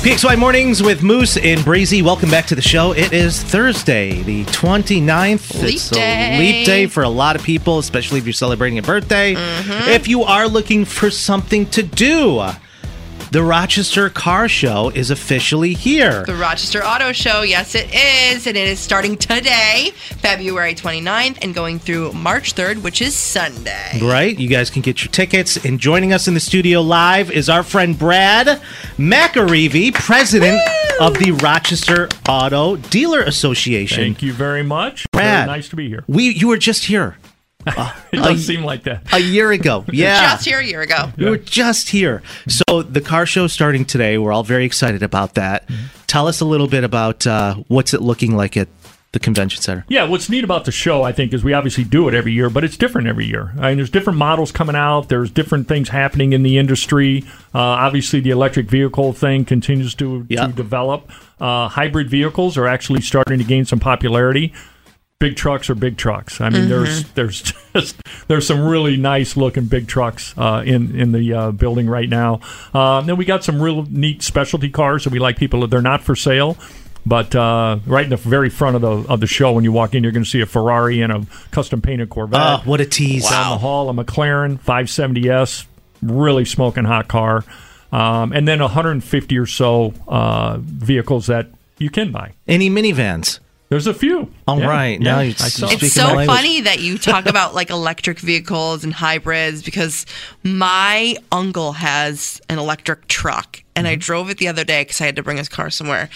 PXY 0.03 0.37
Mornings 0.37 0.83
with 0.83 1.01
Moose 1.01 1.37
and 1.37 1.63
Breezy. 1.63 2.01
Welcome 2.01 2.29
back 2.29 2.45
to 2.47 2.55
the 2.55 2.61
show. 2.61 2.91
It 2.91 3.13
is 3.13 3.41
Thursday, 3.41 4.21
the 4.23 4.43
29th. 4.43 5.63
Leap 5.63 5.75
it's 5.75 5.89
day. 5.91 6.35
a 6.35 6.39
leap 6.39 6.65
day 6.65 6.87
for 6.87 7.03
a 7.03 7.09
lot 7.09 7.37
of 7.37 7.43
people, 7.43 7.79
especially 7.79 8.19
if 8.19 8.25
you're 8.25 8.33
celebrating 8.33 8.77
a 8.79 8.81
birthday. 8.81 9.33
Mm-hmm. 9.33 9.91
If 9.91 10.09
you 10.09 10.23
are 10.23 10.45
looking 10.45 10.83
for 10.83 11.09
something 11.09 11.67
to 11.67 11.83
do, 11.83 12.45
The 13.33 13.41
Rochester 13.41 14.11
Car 14.11 14.47
Show 14.47 14.91
is 14.93 15.09
officially 15.09 15.73
here. 15.73 16.23
The 16.23 16.35
Rochester 16.35 16.85
Auto 16.85 17.11
Show, 17.13 17.41
yes, 17.41 17.73
it 17.73 17.91
is. 17.91 18.45
And 18.45 18.55
it 18.55 18.67
is 18.67 18.79
starting 18.79 19.17
today, 19.17 19.89
February 20.19 20.75
29th, 20.75 21.39
and 21.41 21.55
going 21.55 21.79
through 21.79 22.13
March 22.13 22.53
3rd, 22.53 22.83
which 22.83 23.01
is 23.01 23.15
Sunday. 23.15 23.99
Right? 24.03 24.37
You 24.37 24.47
guys 24.47 24.69
can 24.69 24.83
get 24.83 25.03
your 25.03 25.11
tickets. 25.11 25.57
And 25.65 25.79
joining 25.79 26.13
us 26.13 26.27
in 26.27 26.35
the 26.35 26.39
studio 26.39 26.83
live 26.83 27.31
is 27.31 27.49
our 27.49 27.63
friend 27.63 27.97
Brad 27.97 28.61
McAreevy, 28.97 29.95
president 29.95 30.61
of 31.01 31.17
the 31.17 31.31
Rochester 31.31 32.09
Auto 32.29 32.75
Dealer 32.75 33.21
Association. 33.21 33.97
Thank 33.97 34.21
you 34.21 34.33
very 34.33 34.61
much. 34.61 35.07
Brad, 35.11 35.47
Very 35.47 35.57
nice 35.57 35.69
to 35.69 35.75
be 35.75 35.89
here. 35.89 36.03
We 36.07 36.29
you 36.29 36.49
were 36.49 36.59
just 36.59 36.85
here 36.85 37.17
It 37.65 38.17
does 38.17 38.45
seem 38.45 38.63
like 38.63 38.83
that. 38.83 39.11
a 39.13 39.19
year 39.19 39.51
ago. 39.51 39.85
Yeah. 39.93 40.33
Just 40.33 40.45
here 40.45 40.59
a 40.59 40.65
year 40.65 40.81
ago. 40.81 41.11
We 41.17 41.29
were 41.29 41.37
just 41.37 41.89
here. 41.89 42.21
So 42.47 42.81
the 42.83 43.01
car 43.01 43.25
show 43.25 43.47
starting 43.47 43.85
today. 43.85 44.17
We're 44.17 44.31
all 44.33 44.43
very 44.43 44.65
excited 44.65 45.03
about 45.03 45.35
that. 45.35 45.69
Tell 46.07 46.27
us 46.27 46.41
a 46.41 46.45
little 46.45 46.67
bit 46.67 46.83
about 46.83 47.25
uh, 47.27 47.55
what's 47.67 47.93
it 47.93 48.01
looking 48.01 48.35
like 48.35 48.57
at 48.57 48.67
the 49.13 49.19
convention 49.19 49.61
center. 49.61 49.85
Yeah, 49.89 50.05
what's 50.05 50.27
neat 50.27 50.43
about 50.43 50.65
the 50.65 50.71
show, 50.71 51.03
I 51.03 51.11
think, 51.11 51.33
is 51.33 51.43
we 51.43 51.53
obviously 51.53 51.83
do 51.83 52.07
it 52.07 52.15
every 52.15 52.31
year, 52.31 52.49
but 52.49 52.63
it's 52.63 52.75
different 52.77 53.07
every 53.07 53.25
year. 53.25 53.53
I 53.59 53.67
mean, 53.69 53.77
there's 53.77 53.91
different 53.91 54.17
models 54.17 54.51
coming 54.51 54.75
out. 54.75 55.07
There's 55.09 55.29
different 55.29 55.67
things 55.67 55.89
happening 55.89 56.33
in 56.33 56.41
the 56.41 56.57
industry. 56.57 57.23
Uh, 57.53 57.59
obviously, 57.59 58.21
the 58.21 58.31
electric 58.31 58.67
vehicle 58.71 59.13
thing 59.13 59.45
continues 59.45 59.93
to, 59.95 60.25
Yeah. 60.29 60.47
to 60.47 60.53
develop. 60.53 61.11
Uh, 61.39 61.67
hybrid 61.67 62.09
vehicles 62.09 62.57
are 62.57 62.65
actually 62.67 63.01
starting 63.01 63.37
to 63.37 63.43
gain 63.45 63.65
some 63.65 63.79
popularity. 63.79 64.51
Big 65.19 65.35
trucks 65.37 65.69
are 65.69 65.75
big 65.75 65.95
trucks. 65.95 66.41
I 66.41 66.49
mean, 66.49 66.67
there's 66.67 67.03
there's 67.13 67.41
just 67.73 67.95
there's 68.27 68.45
some 68.45 68.61
really 68.61 68.97
nice 68.97 69.37
looking 69.37 69.65
big 69.65 69.87
trucks 69.87 70.33
uh, 70.37 70.63
in 70.65 70.99
in 70.99 71.13
the 71.13 71.33
uh, 71.33 71.51
building 71.51 71.87
right 71.87 72.09
now. 72.09 72.41
Uh, 72.73 72.99
then 73.01 73.15
we 73.15 73.23
got 73.23 73.43
some 73.43 73.61
real 73.61 73.83
neat 73.89 74.21
specialty 74.21 74.69
cars 74.69 75.05
that 75.05 75.13
we 75.13 75.19
like 75.19 75.37
people. 75.37 75.61
That 75.61 75.69
they're 75.69 75.81
not 75.81 76.03
for 76.03 76.15
sale. 76.15 76.57
But 77.05 77.35
uh, 77.35 77.79
right 77.85 78.03
in 78.05 78.09
the 78.11 78.17
very 78.17 78.49
front 78.49 78.75
of 78.77 78.81
the 78.81 79.11
of 79.11 79.19
the 79.19 79.27
show, 79.27 79.51
when 79.53 79.63
you 79.63 79.71
walk 79.71 79.93
in, 79.93 80.03
you're 80.03 80.11
going 80.13 80.23
to 80.23 80.29
see 80.29 80.39
a 80.41 80.45
Ferrari 80.45 81.01
and 81.01 81.11
a 81.11 81.25
custom 81.51 81.81
painted 81.81 82.09
Corvette. 82.09 82.41
Oh, 82.41 82.61
what 82.65 82.79
a 82.81 82.85
tease. 82.85 83.29
Down 83.29 83.51
the 83.51 83.57
hall, 83.57 83.89
a 83.89 83.93
McLaren 83.93 84.57
570S, 84.59 85.65
really 86.01 86.45
smoking 86.45 86.85
hot 86.85 87.09
car, 87.09 87.43
um, 87.91 88.31
and 88.31 88.47
then 88.47 88.61
150 88.61 89.37
or 89.37 89.45
so 89.45 89.93
uh, 90.07 90.57
vehicles 90.59 91.27
that 91.27 91.47
you 91.77 91.89
can 91.89 92.13
buy. 92.13 92.33
Any 92.47 92.69
minivans? 92.69 93.39
There's 93.73 93.87
a 93.87 93.93
few. 93.95 94.31
All 94.47 94.59
Yeah, 94.59 94.67
right, 94.67 95.01
yeah, 95.01 95.13
now 95.15 95.19
you're 95.21 95.31
I 95.39 95.47
speaking 95.49 95.79
It's 95.81 95.97
my 95.97 96.25
so 96.25 96.25
funny 96.27 96.61
that 96.61 96.79
you 96.79 96.99
talk 96.99 97.25
about 97.25 97.55
like 97.55 97.71
electric 97.71 98.19
vehicles 98.19 98.83
and 98.83 98.93
hybrids 98.93 99.63
because 99.63 100.05
my 100.43 101.17
uncle 101.31 101.71
has 101.71 102.39
an 102.49 102.59
electric 102.59 103.07
truck 103.07 103.63
and 103.75 103.87
Mm-hmm. 103.87 103.93
I 103.93 103.95
drove 103.95 104.29
it 104.29 104.37
the 104.37 104.47
other 104.47 104.63
day 104.63 104.81
because 104.81 105.01
I 105.01 105.07
had 105.07 105.15
to 105.15 105.23
bring 105.23 105.37
his 105.37 105.49
car 105.49 105.71
somewhere. 105.71 106.07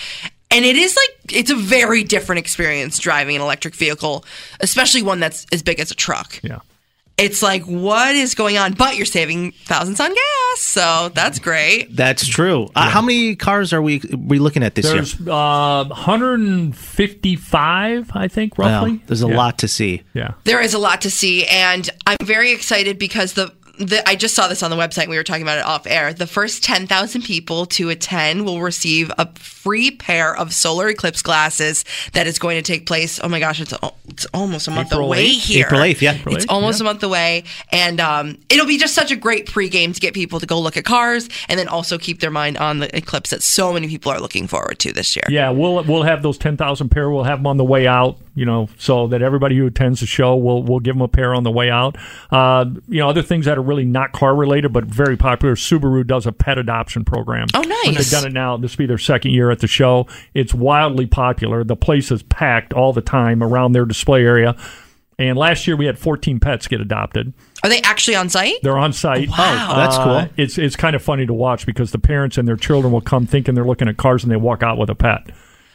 And 0.52 0.66
it 0.66 0.76
is 0.76 0.96
like, 0.96 1.36
it's 1.36 1.50
a 1.50 1.56
very 1.56 2.04
different 2.04 2.38
experience 2.38 3.00
driving 3.00 3.36
an 3.36 3.42
electric 3.42 3.74
vehicle, 3.74 4.24
especially 4.60 5.02
one 5.02 5.20
that's 5.20 5.48
as 5.52 5.64
big 5.64 5.80
as 5.80 5.90
a 5.90 5.96
truck. 5.96 6.40
Yeah. 6.44 6.60
It's 7.18 7.42
like, 7.42 7.64
what 7.64 8.14
is 8.16 8.36
going 8.36 8.60
on? 8.60 8.74
But 8.74 8.96
you're 8.96 9.08
saving 9.08 9.54
thousands 9.66 10.00
on 10.00 10.14
gas. 10.14 10.60
So 10.60 11.10
that's 11.16 11.40
great. 11.40 11.96
That's 11.96 12.28
true. 12.28 12.68
Uh, 12.76 12.90
how 12.92 13.02
many 13.02 13.36
cars 13.36 13.74
are 13.74 13.82
we 13.82 14.02
we 14.16 14.38
looking 14.38 14.62
at 14.62 14.76
this 14.76 14.86
There's 14.86 15.20
year? 15.20 15.32
uh, 15.32 15.86
155, 15.86 18.12
I 18.14 18.28
think, 18.28 18.58
roughly. 18.58 18.92
Wow, 18.94 19.00
there's 19.08 19.24
a 19.24 19.28
Yeah. 19.28 19.36
lot 19.38 19.58
to 19.60 19.68
see. 19.68 20.04
Yeah. 20.14 20.34
There 20.44 20.62
is 20.62 20.74
a 20.76 20.80
lot 20.80 21.02
to 21.02 21.10
see, 21.12 21.46
and 21.48 21.90
I'm 22.06 22.18
very 22.24 22.52
excited 22.52 23.00
because 23.00 23.34
the. 23.34 23.52
The, 23.80 24.08
I 24.08 24.16
just 24.16 24.36
saw 24.36 24.48
this 24.48 24.64
on 24.64 24.72
the 24.72 24.78
website. 24.78 25.04
and 25.04 25.12
We 25.12 25.18
were 25.18 25.24
talking 25.24 25.44
about 25.44 25.60
it 25.60 25.66
off 25.66 25.86
air. 25.88 26.14
The 26.14 26.28
first 26.28 26.64
10,000 26.64 27.22
people 27.22 27.66
to 27.68 27.90
attend 27.90 28.46
will 28.46 28.62
receive 28.62 29.12
a 29.18 29.28
free 29.36 29.92
pair 29.92 30.36
of 30.36 30.54
solar 30.54 30.88
eclipse 30.88 31.22
glasses 31.22 31.84
that 32.14 32.26
is 32.28 32.40
going 32.40 32.58
to 32.58 32.62
take 32.62 32.86
place. 32.86 33.20
Oh 33.22 33.28
my 33.30 33.40
gosh, 33.40 33.60
it's 33.62 33.74
it's 34.08 34.26
almost 34.34 34.68
a 34.68 34.72
month 34.72 34.88
April 34.94 35.08
away 35.08 35.28
8th? 35.28 35.46
here. 35.46 35.66
April 35.66 35.82
8th, 35.82 36.02
yeah. 36.02 36.14
April 36.16 36.36
It's 36.36 36.46
almost 36.48 36.80
yeah. 36.80 36.86
a 36.86 36.90
month 36.90 37.04
away, 37.04 37.44
and 37.72 38.00
um, 38.00 38.38
it'll 38.50 38.66
be 38.66 38.78
just 38.78 38.96
such 38.96 39.12
a 39.12 39.16
great 39.16 39.46
pregame 39.46 39.94
to 39.94 40.00
get 40.00 40.14
people 40.14 40.40
to 40.40 40.46
go 40.46 40.60
look 40.60 40.78
at 40.78 40.86
cars, 40.86 41.28
and 41.50 41.60
then 41.60 41.68
also 41.68 41.98
keep 41.98 42.22
their 42.22 42.32
mind 42.32 42.58
on 42.58 42.80
the 42.80 42.96
eclipse 42.96 43.32
that 43.32 43.44
so 43.44 43.74
many 43.74 43.88
people 43.88 44.12
are 44.12 44.22
looking 44.22 44.48
forward 44.48 44.80
to 44.80 44.94
this 44.94 45.16
year. 45.16 45.26
Yeah, 45.30 45.50
we'll 45.50 45.84
we'll 45.84 46.04
have 46.04 46.24
those 46.24 46.38
ten 46.38 46.56
thousand 46.58 46.90
pair. 46.90 47.10
We'll 47.10 47.26
have 47.26 47.40
them 47.40 47.48
on 47.48 47.58
the 47.58 47.66
way 47.66 47.88
out. 47.88 48.18
You 48.34 48.46
know, 48.46 48.70
so 48.78 49.08
that 49.08 49.24
everybody 49.24 49.58
who 49.58 49.66
attends 49.66 50.00
the 50.00 50.06
show, 50.06 50.36
we'll 50.36 50.64
we'll 50.64 50.80
give 50.80 50.96
them 50.96 51.02
a 51.02 51.08
pair 51.08 51.34
on 51.34 51.44
the 51.44 51.52
way 51.52 51.70
out. 51.70 51.98
Uh, 52.32 52.66
you 52.88 53.00
know, 53.00 53.10
other 53.10 53.24
things 53.24 53.46
that 53.46 53.58
are 53.58 53.64
really 53.68 53.86
not 53.86 54.12
car 54.12 54.36
related 54.36 54.74
but 54.74 54.86
very 54.86 55.18
popular. 55.18 55.56
Subaru 55.56 56.06
does 56.06 56.26
a 56.26 56.32
pet 56.32 56.58
adoption 56.58 57.06
program. 57.06 57.48
Oh, 57.54 57.62
nice. 57.62 57.98
They've 57.98 58.22
done 58.22 58.28
it 58.28 58.34
now. 58.34 58.58
This 58.58 58.74
will 58.74 58.84
be 58.84 58.86
their 58.88 58.98
second 58.98 59.32
year 59.32 59.52
at 59.52 59.60
the 59.60 59.68
show. 59.68 60.08
It's 60.34 60.54
wildly 60.54 61.06
popular. 61.06 61.64
The 61.64 61.76
place 61.76 62.12
is 62.12 62.24
packed 62.24 62.74
all 62.74 62.94
the 62.94 63.02
time 63.02 63.44
around 63.44 63.74
their 63.74 63.86
display 63.86 64.24
area. 64.24 64.56
And 65.20 65.38
last 65.38 65.66
year 65.66 65.76
we 65.76 65.88
had 65.88 65.98
14 65.98 66.40
pets 66.40 66.68
get 66.68 66.80
adopted. 66.80 67.34
Are 67.64 67.70
they 67.70 67.82
actually 67.82 68.16
on 68.16 68.30
site? 68.30 68.62
They're 68.62 68.78
on 68.78 68.94
site. 68.94 69.30
Wow. 69.30 69.70
Oh, 69.72 69.76
that's 69.76 69.98
cool. 69.98 70.12
Uh, 70.12 70.28
it's 70.38 70.58
it's 70.60 70.76
kind 70.76 70.96
of 70.96 71.02
funny 71.02 71.26
to 71.26 71.34
watch 71.34 71.66
because 71.66 71.92
the 71.92 71.98
parents 72.00 72.38
and 72.38 72.48
their 72.48 72.56
children 72.56 72.94
will 72.94 73.02
come 73.02 73.26
thinking 73.26 73.56
they're 73.56 73.66
looking 73.66 73.88
at 73.88 73.98
cars 73.98 74.24
and 74.24 74.32
they 74.32 74.38
walk 74.38 74.62
out 74.62 74.78
with 74.78 74.90
a 74.92 74.96
pet. 74.96 75.32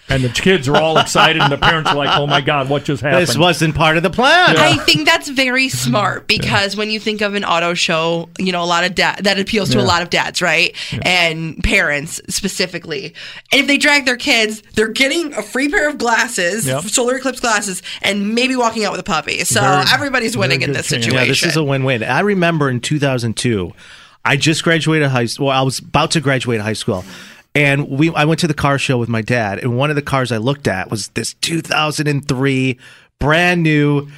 And 0.08 0.22
the 0.24 0.28
kids 0.28 0.68
are 0.68 0.76
all 0.76 0.98
excited 0.98 1.40
and 1.40 1.50
the 1.50 1.56
parents 1.56 1.88
are 1.88 1.96
like, 1.96 2.18
"Oh 2.18 2.26
my 2.26 2.40
god, 2.42 2.68
what 2.68 2.84
just 2.84 3.02
happened?" 3.02 3.22
This 3.22 3.38
wasn't 3.38 3.74
part 3.74 3.96
of 3.96 4.02
the 4.02 4.10
plan. 4.10 4.56
I 4.58 4.76
think 4.78 5.06
that's 5.06 5.28
very 5.28 5.68
smart 5.70 6.26
because 6.26 6.76
when 6.76 6.90
you 6.90 7.00
think 7.00 7.22
of 7.22 7.34
an 7.34 7.44
auto 7.44 7.72
show, 7.72 8.28
you 8.38 8.52
know, 8.52 8.62
a 8.62 8.66
lot 8.66 8.84
of 8.84 8.94
dad 8.94 9.20
that 9.24 9.38
appeals 9.38 9.70
to 9.70 9.80
a 9.80 9.82
lot 9.82 10.02
of 10.02 10.10
dads, 10.10 10.42
right? 10.42 10.74
And 11.02 11.62
parents 11.64 12.20
specifically. 12.28 13.14
And 13.52 13.60
if 13.62 13.66
they 13.68 13.78
drag 13.78 14.04
their 14.04 14.16
kids, 14.16 14.62
they're 14.74 14.88
getting 14.88 15.32
a 15.34 15.42
free 15.42 15.68
pair 15.68 15.88
of 15.88 15.96
glasses, 15.98 16.66
Yep. 16.66 16.82
solar 16.84 17.16
eclipse 17.16 17.40
glasses, 17.40 17.80
and 18.02 18.34
maybe 18.34 18.54
walking 18.56 18.84
out 18.84 18.90
with 18.90 19.00
a 19.00 19.04
puppy. 19.04 19.44
So 19.44 19.60
Very- 19.60 19.84
everybody's 19.92 20.36
winning 20.36 20.62
in 20.62 20.72
this 20.72 20.88
chance. 20.88 21.04
situation. 21.04 21.14
Yeah, 21.14 21.24
this 21.28 21.42
is 21.44 21.56
a 21.56 21.62
win-win. 21.64 22.02
I 22.02 22.20
remember 22.20 22.68
in 22.68 22.80
2002, 22.80 23.72
I 24.24 24.36
just 24.36 24.62
graduated 24.62 25.08
high 25.08 25.26
school. 25.26 25.46
Well, 25.46 25.58
I 25.58 25.62
was 25.62 25.78
about 25.78 26.10
to 26.12 26.20
graduate 26.20 26.60
high 26.60 26.72
school, 26.74 27.04
and 27.54 27.88
we 27.88 28.14
I 28.14 28.24
went 28.24 28.40
to 28.40 28.46
the 28.48 28.54
car 28.54 28.78
show 28.78 28.98
with 28.98 29.08
my 29.08 29.22
dad, 29.22 29.58
and 29.58 29.76
one 29.76 29.90
of 29.90 29.96
the 29.96 30.02
cars 30.02 30.32
I 30.32 30.38
looked 30.38 30.66
at 30.68 30.90
was 30.90 31.08
this 31.08 31.34
2003 31.34 32.78
brand 33.18 33.62
new 33.62 34.08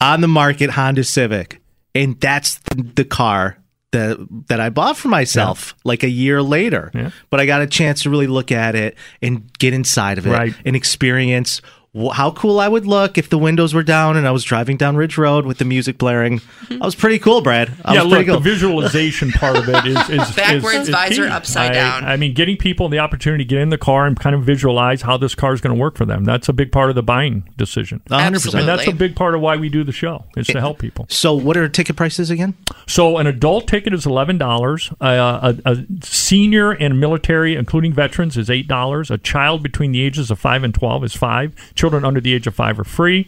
on 0.00 0.20
the 0.20 0.28
market 0.28 0.70
Honda 0.70 1.04
Civic, 1.04 1.60
and 1.94 2.20
that's 2.20 2.58
the, 2.70 2.82
the 2.96 3.04
car. 3.04 3.58
That, 3.92 4.26
that 4.48 4.58
I 4.58 4.70
bought 4.70 4.96
for 4.96 5.08
myself 5.08 5.74
like 5.84 6.02
a 6.02 6.08
year 6.08 6.40
later, 6.40 6.90
Yeah. 6.94 7.10
but 7.28 7.40
I 7.40 7.44
got 7.44 7.60
a 7.60 7.66
chance 7.66 8.04
to 8.04 8.08
really 8.10 8.26
look 8.26 8.50
at 8.50 8.74
it 8.74 8.96
and 9.20 9.52
get 9.58 9.74
inside 9.74 10.16
of 10.16 10.26
it 10.26 10.30
Right. 10.30 10.54
and 10.64 10.74
experience 10.74 11.60
how 11.94 12.30
cool 12.30 12.58
I 12.58 12.68
would 12.68 12.86
look 12.86 13.18
if 13.18 13.28
the 13.28 13.36
windows 13.36 13.74
were 13.74 13.82
down 13.82 14.16
and 14.16 14.26
I 14.26 14.30
was 14.30 14.44
driving 14.44 14.78
down 14.78 14.96
Ridge 14.96 15.18
Road 15.18 15.44
with 15.44 15.58
the 15.58 15.66
music 15.66 15.98
blaring. 15.98 16.40
I 16.70 16.86
was 16.86 16.94
pretty 16.94 17.18
cool, 17.18 17.42
Brad. 17.42 17.70
I 17.84 17.92
yeah, 17.92 18.02
was 18.02 18.10
look, 18.10 18.16
pretty 18.24 18.32
the 18.32 18.38
visualization 18.38 19.30
part 19.30 19.56
of 19.56 19.68
it 19.68 19.84
is, 19.86 20.08
is 20.08 20.30
Backwards 20.36 20.74
is, 20.74 20.88
is 20.88 20.94
visor, 20.94 21.26
key. 21.26 21.30
upside 21.30 21.72
I- 21.72 21.74
down. 21.74 22.04
I 22.04 22.16
mean, 22.16 22.32
getting 22.32 22.56
people 22.56 22.88
the 22.88 22.98
opportunity 22.98 23.44
to 23.44 23.48
get 23.48 23.58
in 23.60 23.68
the 23.68 23.76
car 23.76 24.06
and 24.06 24.18
kind 24.18 24.34
of 24.34 24.42
visualize 24.42 25.02
how 25.02 25.18
this 25.18 25.34
car 25.34 25.52
is 25.52 25.60
going 25.60 25.76
to 25.76 25.80
work 25.80 25.98
for 25.98 26.06
them. 26.06 26.24
That's 26.24 26.48
a 26.48 26.54
big 26.54 26.72
part 26.72 26.88
of 26.88 26.94
the 26.94 27.02
buying 27.02 27.46
decision. 27.58 28.00
100%. 28.08 28.58
And 28.58 28.66
that's 28.66 28.86
a 28.86 28.92
big 28.92 29.14
part 29.14 29.34
of 29.34 29.42
why 29.42 29.56
we 29.56 29.68
do 29.68 29.84
the 29.84 29.92
show 29.92 30.24
is 30.34 30.46
to 30.46 30.60
help 30.60 30.78
people. 30.78 31.04
So, 31.10 31.34
what 31.34 31.58
are 31.58 31.68
ticket 31.68 31.96
prices 31.96 32.30
again? 32.30 32.54
So 32.86 33.18
an 33.18 33.26
adult 33.26 33.68
ticket 33.68 33.94
is 33.94 34.06
eleven 34.06 34.38
dollars. 34.38 34.90
Uh, 35.00 35.54
a, 35.64 35.70
a 35.70 35.84
senior 36.02 36.72
and 36.72 36.98
military, 36.98 37.54
including 37.54 37.92
veterans, 37.92 38.36
is 38.36 38.50
eight 38.50 38.66
dollars. 38.68 39.10
A 39.10 39.18
child 39.18 39.62
between 39.62 39.92
the 39.92 40.02
ages 40.02 40.30
of 40.30 40.38
five 40.38 40.62
and 40.64 40.74
twelve 40.74 41.04
is 41.04 41.14
five. 41.14 41.54
Children 41.82 42.04
under 42.04 42.20
the 42.20 42.32
age 42.32 42.46
of 42.46 42.54
five 42.54 42.78
are 42.78 42.84
free. 42.84 43.26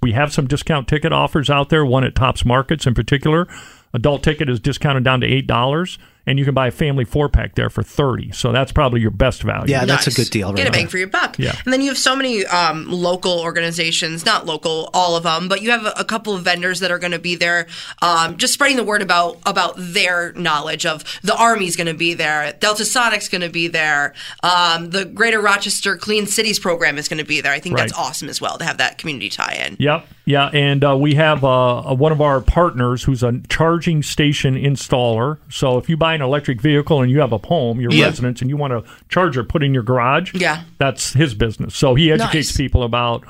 We 0.00 0.12
have 0.12 0.32
some 0.32 0.46
discount 0.46 0.86
ticket 0.86 1.12
offers 1.12 1.50
out 1.50 1.70
there. 1.70 1.84
One 1.84 2.04
at 2.04 2.14
Tops 2.14 2.44
Markets 2.44 2.86
in 2.86 2.94
particular. 2.94 3.48
Adult 3.92 4.22
ticket 4.22 4.48
is 4.48 4.60
discounted 4.60 5.02
down 5.02 5.22
to 5.22 5.26
eight 5.26 5.48
dollars, 5.48 5.98
and 6.26 6.38
you 6.38 6.44
can 6.44 6.54
buy 6.54 6.68
a 6.68 6.70
family 6.70 7.04
four 7.04 7.28
pack 7.28 7.54
there 7.54 7.70
for 7.70 7.82
thirty. 7.82 8.32
So 8.32 8.52
that's 8.52 8.72
probably 8.72 9.00
your 9.00 9.10
best 9.10 9.42
value. 9.42 9.70
Yeah, 9.70 9.84
that's 9.84 10.06
a 10.06 10.10
good 10.10 10.30
deal. 10.30 10.52
Get 10.52 10.68
a 10.68 10.70
bang 10.70 10.82
there. 10.82 10.90
for 10.90 10.98
your 10.98 11.08
buck. 11.08 11.38
Yeah. 11.38 11.54
And 11.64 11.72
then 11.72 11.80
you 11.80 11.88
have 11.88 11.98
so 11.98 12.16
many 12.16 12.44
um, 12.46 12.86
local 12.90 13.40
organizations, 13.40 14.24
not 14.24 14.46
local, 14.46 14.90
all 14.92 15.16
of 15.16 15.22
them, 15.22 15.48
but 15.48 15.62
you 15.62 15.70
have 15.70 15.84
a, 15.84 15.92
a 15.98 16.04
couple 16.04 16.34
of 16.34 16.42
vendors 16.42 16.80
that 16.80 16.90
are 16.90 16.98
going 16.98 17.12
to 17.12 17.18
be 17.18 17.36
there, 17.36 17.66
um, 18.02 18.36
just 18.36 18.54
spreading 18.54 18.76
the 18.76 18.84
word 18.84 19.02
about 19.02 19.38
about 19.46 19.74
their 19.76 20.32
knowledge 20.32 20.84
of 20.86 21.04
the 21.22 21.36
Army's 21.36 21.76
going 21.76 21.86
to 21.86 21.94
be 21.94 22.14
there, 22.14 22.52
Delta 22.60 22.84
Sonic's 22.84 23.28
going 23.28 23.42
to 23.42 23.48
be 23.48 23.68
there, 23.68 24.14
um, 24.42 24.90
the 24.90 25.04
Greater 25.04 25.40
Rochester 25.40 25.96
Clean 25.96 26.26
Cities 26.26 26.58
program 26.58 26.98
is 26.98 27.08
going 27.08 27.18
to 27.18 27.24
be 27.24 27.40
there. 27.40 27.52
I 27.52 27.60
think 27.60 27.76
that's 27.76 27.92
awesome 27.92 28.28
as 28.28 28.40
well 28.40 28.58
to 28.58 28.64
have 28.64 28.78
that 28.78 28.98
community 28.98 29.28
tie-in. 29.28 29.76
Yep. 29.78 30.06
Yeah, 30.24 30.48
and 30.48 30.82
uh, 30.82 30.96
we 30.96 31.14
have 31.14 31.44
uh, 31.44 31.94
one 31.94 32.10
of 32.10 32.20
our 32.20 32.40
partners 32.40 33.04
who's 33.04 33.22
a 33.22 33.40
charging 33.48 34.02
station 34.02 34.56
installer. 34.56 35.38
So 35.48 35.78
if 35.78 35.88
you 35.88 35.96
buy 35.96 36.15
an 36.16 36.26
electric 36.26 36.60
vehicle 36.60 37.00
and 37.02 37.10
you 37.10 37.20
have 37.20 37.32
a 37.32 37.38
home, 37.38 37.80
your 37.80 37.92
Yeah. 37.92 38.06
residence, 38.06 38.40
and 38.40 38.50
you 38.50 38.56
want 38.56 38.72
a 38.72 38.82
charger 39.08 39.44
put 39.44 39.62
in 39.62 39.72
your 39.72 39.82
garage, 39.82 40.32
Yeah. 40.34 40.62
that's 40.78 41.12
his 41.12 41.34
business. 41.34 41.74
So 41.76 41.94
he 41.94 42.10
educates 42.12 42.48
Nice. 42.50 42.56
people 42.56 42.82
about 42.82 43.22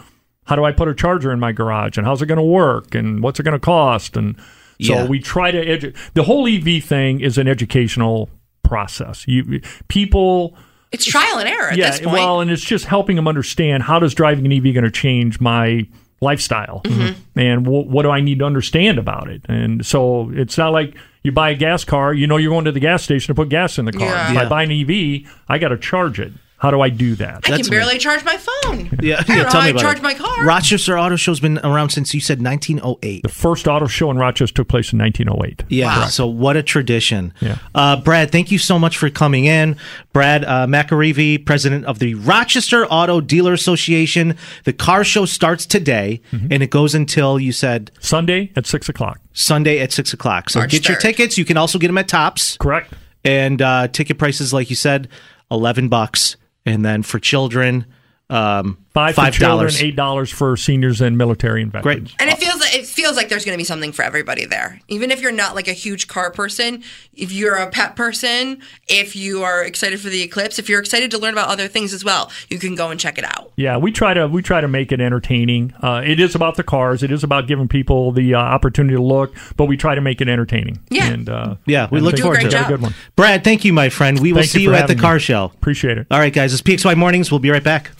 how 0.44 0.56
do 0.56 0.64
I 0.64 0.72
put 0.72 0.88
a 0.88 0.94
charger 0.94 1.32
in 1.32 1.40
my 1.40 1.52
garage 1.52 1.96
and 1.98 2.06
how's 2.06 2.22
it 2.22 2.26
going 2.26 2.38
to 2.38 2.42
work 2.44 2.94
and 2.94 3.20
what's 3.22 3.38
it 3.40 3.42
going 3.42 3.52
to 3.52 3.58
cost 3.58 4.16
and 4.16 4.36
so 4.80 4.92
Yeah. 4.94 5.06
we 5.06 5.18
try 5.18 5.50
to 5.50 5.64
edu- 5.64 5.94
the 6.14 6.22
whole 6.24 6.46
EV 6.46 6.80
thing 6.80 7.20
is 7.20 7.36
an 7.38 7.48
educational 7.48 8.28
process. 8.62 9.24
You 9.26 9.60
people. 9.88 10.56
It's 10.92 11.04
trial 11.04 11.38
and 11.38 11.48
error 11.48 11.70
at 11.70 11.76
yeah, 11.78 11.90
this 11.90 12.00
point. 12.00 12.12
well, 12.12 12.40
and 12.40 12.50
it's 12.50 12.64
just 12.64 12.84
helping 12.86 13.16
them 13.16 13.26
understand 13.26 13.82
how 13.82 13.98
does 13.98 14.14
driving 14.14 14.46
an 14.46 14.52
EV 14.52 14.72
going 14.72 14.84
to 14.84 14.90
change 14.90 15.40
my 15.40 15.86
lifestyle, 16.20 16.80
Mm-hmm. 16.84 17.38
and 17.38 17.66
wh- 17.66 17.86
what 17.90 18.02
do 18.04 18.10
I 18.10 18.20
need 18.20 18.38
to 18.38 18.44
understand 18.44 18.98
about 18.98 19.28
it? 19.28 19.42
And 19.48 19.84
so 19.84 20.30
it's 20.34 20.56
not 20.56 20.72
like 20.72 20.94
you 21.26 21.32
buy 21.32 21.50
a 21.50 21.54
gas 21.54 21.84
car, 21.84 22.14
you 22.14 22.26
know, 22.26 22.38
you're 22.38 22.52
going 22.52 22.64
to 22.64 22.72
the 22.72 22.80
gas 22.80 23.02
station 23.02 23.26
to 23.26 23.34
put 23.34 23.50
gas 23.50 23.78
in 23.78 23.84
the 23.84 23.92
car. 23.92 24.06
Yeah. 24.06 24.30
If 24.30 24.38
I 24.38 24.48
buy 24.48 24.62
an 24.62 24.72
EV, 24.72 25.30
I 25.48 25.58
got 25.58 25.68
to 25.68 25.76
charge 25.76 26.18
it. 26.20 26.32
How 26.58 26.70
do 26.70 26.80
I 26.80 26.88
do 26.88 27.14
that? 27.16 27.42
I 27.44 27.50
That's 27.50 27.68
can 27.68 27.70
barely 27.70 27.98
charge 27.98 28.24
my 28.24 28.38
phone. 28.38 28.88
Yeah, 29.02 29.16
I 29.20 29.22
don't 29.24 29.36
yeah. 29.36 29.42
Tell 29.44 29.52
how 29.52 29.60
me 29.60 29.66
I 29.66 29.68
about 29.68 29.80
charge 29.82 29.98
it. 29.98 30.02
my 30.02 30.14
car. 30.14 30.44
Rochester 30.44 30.98
Auto 30.98 31.16
Show's 31.16 31.38
been 31.38 31.58
around 31.58 31.90
since 31.90 32.14
you 32.14 32.20
said 32.20 32.42
1908. 32.42 33.22
The 33.22 33.28
first 33.28 33.68
auto 33.68 33.86
show 33.86 34.10
in 34.10 34.16
Rochester 34.16 34.54
took 34.54 34.68
place 34.68 34.90
in 34.92 34.98
1908. 34.98 35.64
Yeah. 35.68 36.06
So 36.06 36.26
what 36.26 36.56
a 36.56 36.62
tradition. 36.62 37.34
Yeah. 37.40 37.58
Uh, 37.74 37.96
Brad, 38.00 38.32
thank 38.32 38.50
you 38.50 38.58
so 38.58 38.78
much 38.78 38.96
for 38.96 39.10
coming 39.10 39.44
in. 39.44 39.76
Brad 40.14 40.44
uh, 40.44 40.66
McAreevy, 40.66 41.44
president 41.44 41.84
of 41.84 41.98
the 41.98 42.14
Rochester 42.14 42.86
Auto 42.86 43.20
Dealer 43.20 43.52
Association. 43.52 44.34
The 44.64 44.72
car 44.72 45.04
show 45.04 45.26
starts 45.26 45.66
today 45.66 46.20
Mm-hmm. 46.32 46.52
and 46.52 46.62
it 46.62 46.70
goes 46.70 46.94
until 46.94 47.38
you 47.38 47.52
said 47.52 47.90
Sunday 48.00 48.50
at 48.56 48.66
six 48.66 48.88
o'clock. 48.88 49.20
Sunday 49.32 49.78
at 49.80 49.92
six 49.92 50.12
o'clock. 50.12 50.48
So 50.50 50.60
March 50.60 50.70
get 50.70 50.88
your 50.88 50.96
tickets. 50.98 51.36
You 51.36 51.44
can 51.44 51.56
also 51.56 51.78
get 51.78 51.88
them 51.88 51.98
at 51.98 52.08
Tops. 52.08 52.56
Correct. 52.56 52.92
And 53.24 53.60
uh, 53.60 53.88
ticket 53.88 54.18
prices, 54.18 54.52
like 54.52 54.70
you 54.70 54.76
said, 54.76 55.08
eleven 55.50 55.88
bucks. 55.88 56.36
And 56.66 56.84
then 56.84 57.02
for 57.02 57.18
children, 57.18 57.86
um, 58.28 58.84
Five, 58.96 59.14
five 59.14 59.34
for 59.34 59.40
children, 59.40 59.58
dollars. 59.58 59.82
eight 59.82 59.94
dollars 59.94 60.30
for 60.30 60.56
seniors 60.56 61.02
and 61.02 61.18
military 61.18 61.60
and 61.60 61.70
veterans. 61.70 62.12
Great. 62.12 62.16
And 62.18 62.30
it 62.30 62.38
feels 62.38 62.58
like, 62.60 62.74
it 62.74 62.86
feels 62.86 63.14
like 63.14 63.28
there's 63.28 63.44
going 63.44 63.54
to 63.54 63.60
be 63.60 63.64
something 63.64 63.92
for 63.92 64.02
everybody 64.02 64.46
there. 64.46 64.80
Even 64.88 65.10
if 65.10 65.20
you're 65.20 65.32
not 65.32 65.54
like 65.54 65.68
a 65.68 65.74
huge 65.74 66.08
car 66.08 66.30
person, 66.30 66.82
if 67.12 67.30
you're 67.30 67.56
a 67.56 67.68
pet 67.68 67.94
person, 67.94 68.62
if 68.88 69.14
you 69.14 69.42
are 69.42 69.62
excited 69.62 70.00
for 70.00 70.08
the 70.08 70.22
eclipse, 70.22 70.58
if 70.58 70.70
you're 70.70 70.80
excited 70.80 71.10
to 71.10 71.18
learn 71.18 71.34
about 71.34 71.48
other 71.48 71.68
things 71.68 71.92
as 71.92 72.04
well, 72.06 72.30
you 72.48 72.58
can 72.58 72.74
go 72.74 72.90
and 72.90 72.98
check 72.98 73.18
it 73.18 73.24
out. 73.24 73.52
Yeah, 73.56 73.76
we 73.76 73.92
try 73.92 74.14
to 74.14 74.26
we 74.28 74.40
try 74.40 74.62
to 74.62 74.68
make 74.68 74.90
it 74.92 75.00
entertaining. 75.02 75.74
Uh, 75.82 76.02
it 76.02 76.18
is 76.18 76.34
about 76.34 76.54
the 76.56 76.64
cars. 76.64 77.02
It 77.02 77.12
is 77.12 77.22
about 77.22 77.46
giving 77.46 77.68
people 77.68 78.12
the 78.12 78.34
uh, 78.34 78.38
opportunity 78.38 78.96
to 78.96 79.02
look, 79.02 79.34
but 79.58 79.66
we 79.66 79.76
try 79.76 79.94
to 79.94 80.00
make 80.00 80.22
it 80.22 80.28
entertaining. 80.30 80.78
Yeah. 80.88 81.08
and 81.12 81.28
uh, 81.28 81.56
Yeah, 81.66 81.88
we 81.90 81.98
and 81.98 82.06
look 82.06 82.18
forward 82.18 82.38
we 82.38 82.44
to 82.44 82.50
got 82.50 82.62
it. 82.62 82.64
A 82.64 82.68
good 82.68 82.80
one. 82.82 82.94
Brad, 83.14 83.44
thank 83.44 83.64
you, 83.66 83.74
my 83.74 83.90
friend. 83.90 84.20
We 84.20 84.32
will 84.32 84.40
Thank 84.40 84.52
see 84.52 84.62
you 84.62 84.70
you 84.70 84.76
at 84.76 84.88
the 84.88 84.94
car 84.94 85.14
me. 85.14 85.20
show. 85.20 85.44
Appreciate 85.54 85.98
it. 85.98 86.06
All 86.10 86.18
right, 86.18 86.32
guys. 86.32 86.54
It's 86.54 86.62
PXY 86.62 86.96
Mornings. 86.96 87.30
We'll 87.30 87.40
be 87.40 87.50
right 87.50 87.62
back. 87.62 87.90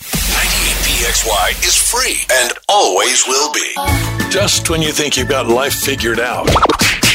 98PXY 1.16 1.66
is 1.66 1.76
free 1.76 2.16
and 2.30 2.52
always 2.68 3.26
will 3.26 3.50
be. 3.52 3.72
Just 4.30 4.68
when 4.68 4.82
you 4.82 4.92
think 4.92 5.16
you've 5.16 5.28
got 5.28 5.46
life 5.46 5.72
figured 5.72 6.20
out. 6.20 6.46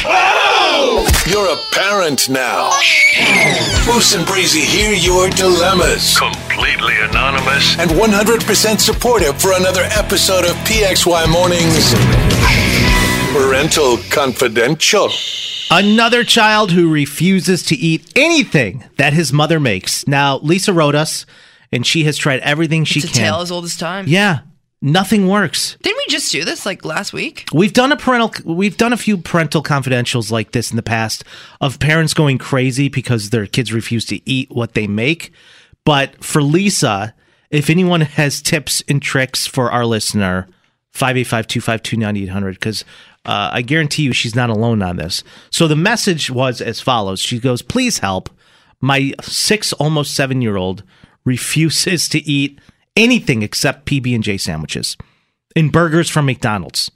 Oh! 0.04 1.06
You're 1.28 1.46
a 1.46 1.56
parent 1.72 2.28
now. 2.28 2.70
Moose 3.86 4.14
and 4.14 4.26
Breezy 4.26 4.60
hear 4.60 4.92
your 4.92 5.30
dilemmas. 5.30 6.18
Completely 6.18 6.96
anonymous. 7.00 7.78
And 7.78 7.90
100% 7.92 8.80
supportive 8.80 9.40
for 9.40 9.52
another 9.52 9.82
episode 9.92 10.44
of 10.44 10.56
PXY 10.66 11.30
Mornings. 11.30 11.94
Parental 13.32 13.98
Confidential. 14.10 15.10
Another 15.70 16.24
child 16.24 16.72
who 16.72 16.92
refuses 16.92 17.62
to 17.64 17.76
eat 17.76 18.10
anything 18.16 18.84
that 18.96 19.12
his 19.12 19.32
mother 19.32 19.60
makes. 19.60 20.06
Now, 20.08 20.38
Lisa 20.38 20.72
wrote 20.72 20.94
us, 20.96 21.24
and 21.72 21.86
she 21.86 22.04
has 22.04 22.16
tried 22.16 22.40
everything 22.40 22.84
she 22.84 23.00
It's 23.00 23.08
a 23.10 23.12
can. 23.12 23.22
tale 23.22 23.40
as 23.40 23.50
old 23.50 23.64
as 23.64 23.76
time. 23.76 24.04
yeah, 24.06 24.40
nothing 24.80 25.26
works. 25.28 25.76
Didn't 25.82 25.96
we 25.98 26.06
just 26.12 26.30
do 26.30 26.44
this 26.44 26.66
like 26.66 26.84
last 26.84 27.12
week? 27.12 27.46
We've 27.52 27.72
done 27.72 27.90
a 27.92 27.96
parental, 27.96 28.54
we've 28.54 28.76
done 28.76 28.92
a 28.92 28.96
few 28.96 29.16
parental 29.16 29.62
confidentials 29.62 30.30
like 30.30 30.52
this 30.52 30.70
in 30.70 30.76
the 30.76 30.82
past 30.82 31.24
of 31.60 31.78
parents 31.78 32.14
going 32.14 32.38
crazy 32.38 32.88
because 32.88 33.30
their 33.30 33.46
kids 33.46 33.72
refuse 33.72 34.04
to 34.06 34.20
eat 34.28 34.50
what 34.50 34.74
they 34.74 34.86
make. 34.86 35.32
But 35.84 36.22
for 36.22 36.42
Lisa, 36.42 37.14
if 37.50 37.68
anyone 37.70 38.02
has 38.02 38.40
tips 38.42 38.82
and 38.88 39.00
tricks 39.02 39.46
for 39.46 39.70
our 39.70 39.84
listener, 39.84 40.46
585-252-9800, 40.94 42.50
because 42.54 42.84
uh, 43.24 43.50
I 43.52 43.62
guarantee 43.62 44.02
you 44.02 44.12
she's 44.12 44.34
not 44.34 44.50
alone 44.50 44.82
on 44.82 44.96
this. 44.96 45.22
So 45.50 45.68
the 45.68 45.76
message 45.76 46.30
was 46.30 46.60
as 46.60 46.80
follows. 46.80 47.20
She 47.20 47.38
goes, 47.38 47.62
please 47.62 47.98
help. 47.98 48.30
My 48.80 49.12
six, 49.22 49.72
almost 49.74 50.14
seven 50.14 50.42
year 50.42 50.56
old 50.56 50.82
refuses 51.24 52.08
to 52.10 52.18
eat 52.28 52.58
anything 52.96 53.42
except 53.42 53.86
PB&J 53.86 54.38
sandwiches 54.38 54.96
and 55.56 55.72
burgers 55.72 56.08
from 56.08 56.26
McDonald's. 56.26 56.90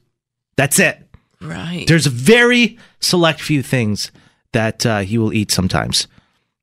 That's 0.57 0.79
it. 0.79 1.03
Right. 1.41 1.85
There's 1.87 2.07
a 2.07 2.11
very 2.11 2.79
select 3.01 3.41
few 3.41 3.63
things 3.63 4.11
that 4.53 4.87
uh, 4.87 5.01
he 5.01 5.19
will 5.19 5.33
eat 5.33 5.51
sometimes. 5.51 6.09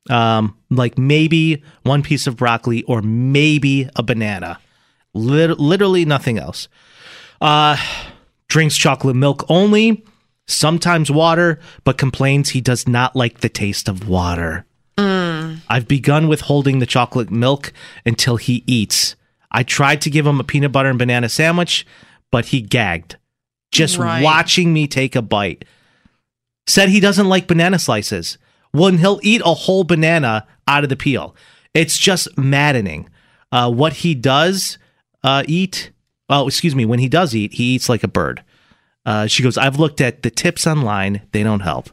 Um, 0.09 0.57
like 0.69 0.97
maybe 0.97 1.63
one 1.83 2.03
piece 2.03 2.27
of 2.27 2.35
broccoli 2.35 2.83
or 2.83 3.01
maybe 3.01 3.89
a 3.95 4.03
banana. 4.03 4.59
Lit- 5.13 5.59
literally 5.59 6.05
nothing 6.05 6.37
else. 6.37 6.67
Uh, 7.39 7.77
drinks 8.47 8.75
chocolate 8.75 9.15
milk 9.15 9.45
only, 9.47 10.03
sometimes 10.47 11.11
water, 11.11 11.59
but 11.83 11.97
complains 11.97 12.49
he 12.49 12.61
does 12.61 12.87
not 12.87 13.15
like 13.15 13.39
the 13.39 13.49
taste 13.49 13.87
of 13.87 14.07
water. 14.07 14.65
I've 15.69 15.87
begun 15.87 16.27
withholding 16.27 16.79
the 16.79 16.85
chocolate 16.85 17.31
milk 17.31 17.73
until 18.05 18.37
he 18.37 18.63
eats. 18.67 19.15
I 19.51 19.63
tried 19.63 20.01
to 20.01 20.09
give 20.09 20.25
him 20.25 20.39
a 20.39 20.43
peanut 20.43 20.71
butter 20.71 20.89
and 20.89 20.97
banana 20.99 21.29
sandwich, 21.29 21.85
but 22.31 22.45
he 22.47 22.61
gagged. 22.61 23.17
Just 23.71 23.97
Right. 23.97 24.23
watching 24.23 24.73
me 24.73 24.87
take 24.87 25.15
a 25.15 25.21
bite. 25.21 25.65
Said 26.67 26.89
he 26.89 26.99
doesn't 26.99 27.27
like 27.29 27.47
banana 27.47 27.77
slices. 27.79 28.37
When 28.71 28.97
he'll 28.99 29.19
eat 29.23 29.41
a 29.45 29.53
whole 29.53 29.83
banana 29.83 30.47
out 30.67 30.83
of 30.83 30.89
the 30.89 30.95
peel. 30.95 31.35
It's 31.73 31.97
just 31.97 32.37
maddening. 32.37 33.09
Uh, 33.51 33.69
what 33.71 33.93
he 33.93 34.15
does 34.15 34.77
uh, 35.23 35.43
eat, 35.47 35.91
oh, 36.29 36.47
excuse 36.47 36.75
me, 36.75 36.85
when 36.85 36.99
he 36.99 37.07
does 37.09 37.35
eat, 37.35 37.53
he 37.53 37.75
eats 37.75 37.89
like 37.89 38.03
a 38.03 38.07
bird. 38.07 38.43
Uh, 39.05 39.27
she 39.27 39.43
goes, 39.43 39.57
I've 39.57 39.79
looked 39.79 40.01
at 40.01 40.23
the 40.23 40.29
tips 40.31 40.65
online, 40.65 41.21
they 41.31 41.43
don't 41.43 41.59
help. 41.59 41.89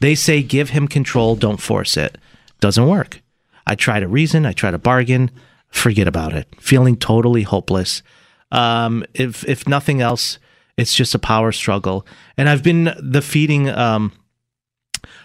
They 0.00 0.14
say 0.14 0.42
give 0.42 0.70
him 0.70 0.88
control, 0.88 1.36
don't 1.36 1.60
force 1.60 1.96
it. 1.96 2.16
Doesn't 2.60 2.88
work. 2.88 3.22
I 3.66 3.74
try 3.74 4.00
to 4.00 4.08
reason, 4.08 4.46
I 4.46 4.52
try 4.52 4.70
to 4.70 4.78
bargain, 4.78 5.30
forget 5.68 6.08
about 6.08 6.32
it. 6.32 6.48
Feeling 6.60 6.96
totally 6.96 7.42
hopeless. 7.42 8.02
Um, 8.50 9.04
if 9.14 9.46
if 9.46 9.68
nothing 9.68 10.00
else, 10.00 10.38
it's 10.76 10.94
just 10.94 11.14
a 11.14 11.18
power 11.18 11.52
struggle. 11.52 12.06
And 12.36 12.48
I've 12.48 12.62
been 12.62 12.94
the 12.98 13.22
feeding 13.22 13.68
um 13.68 14.12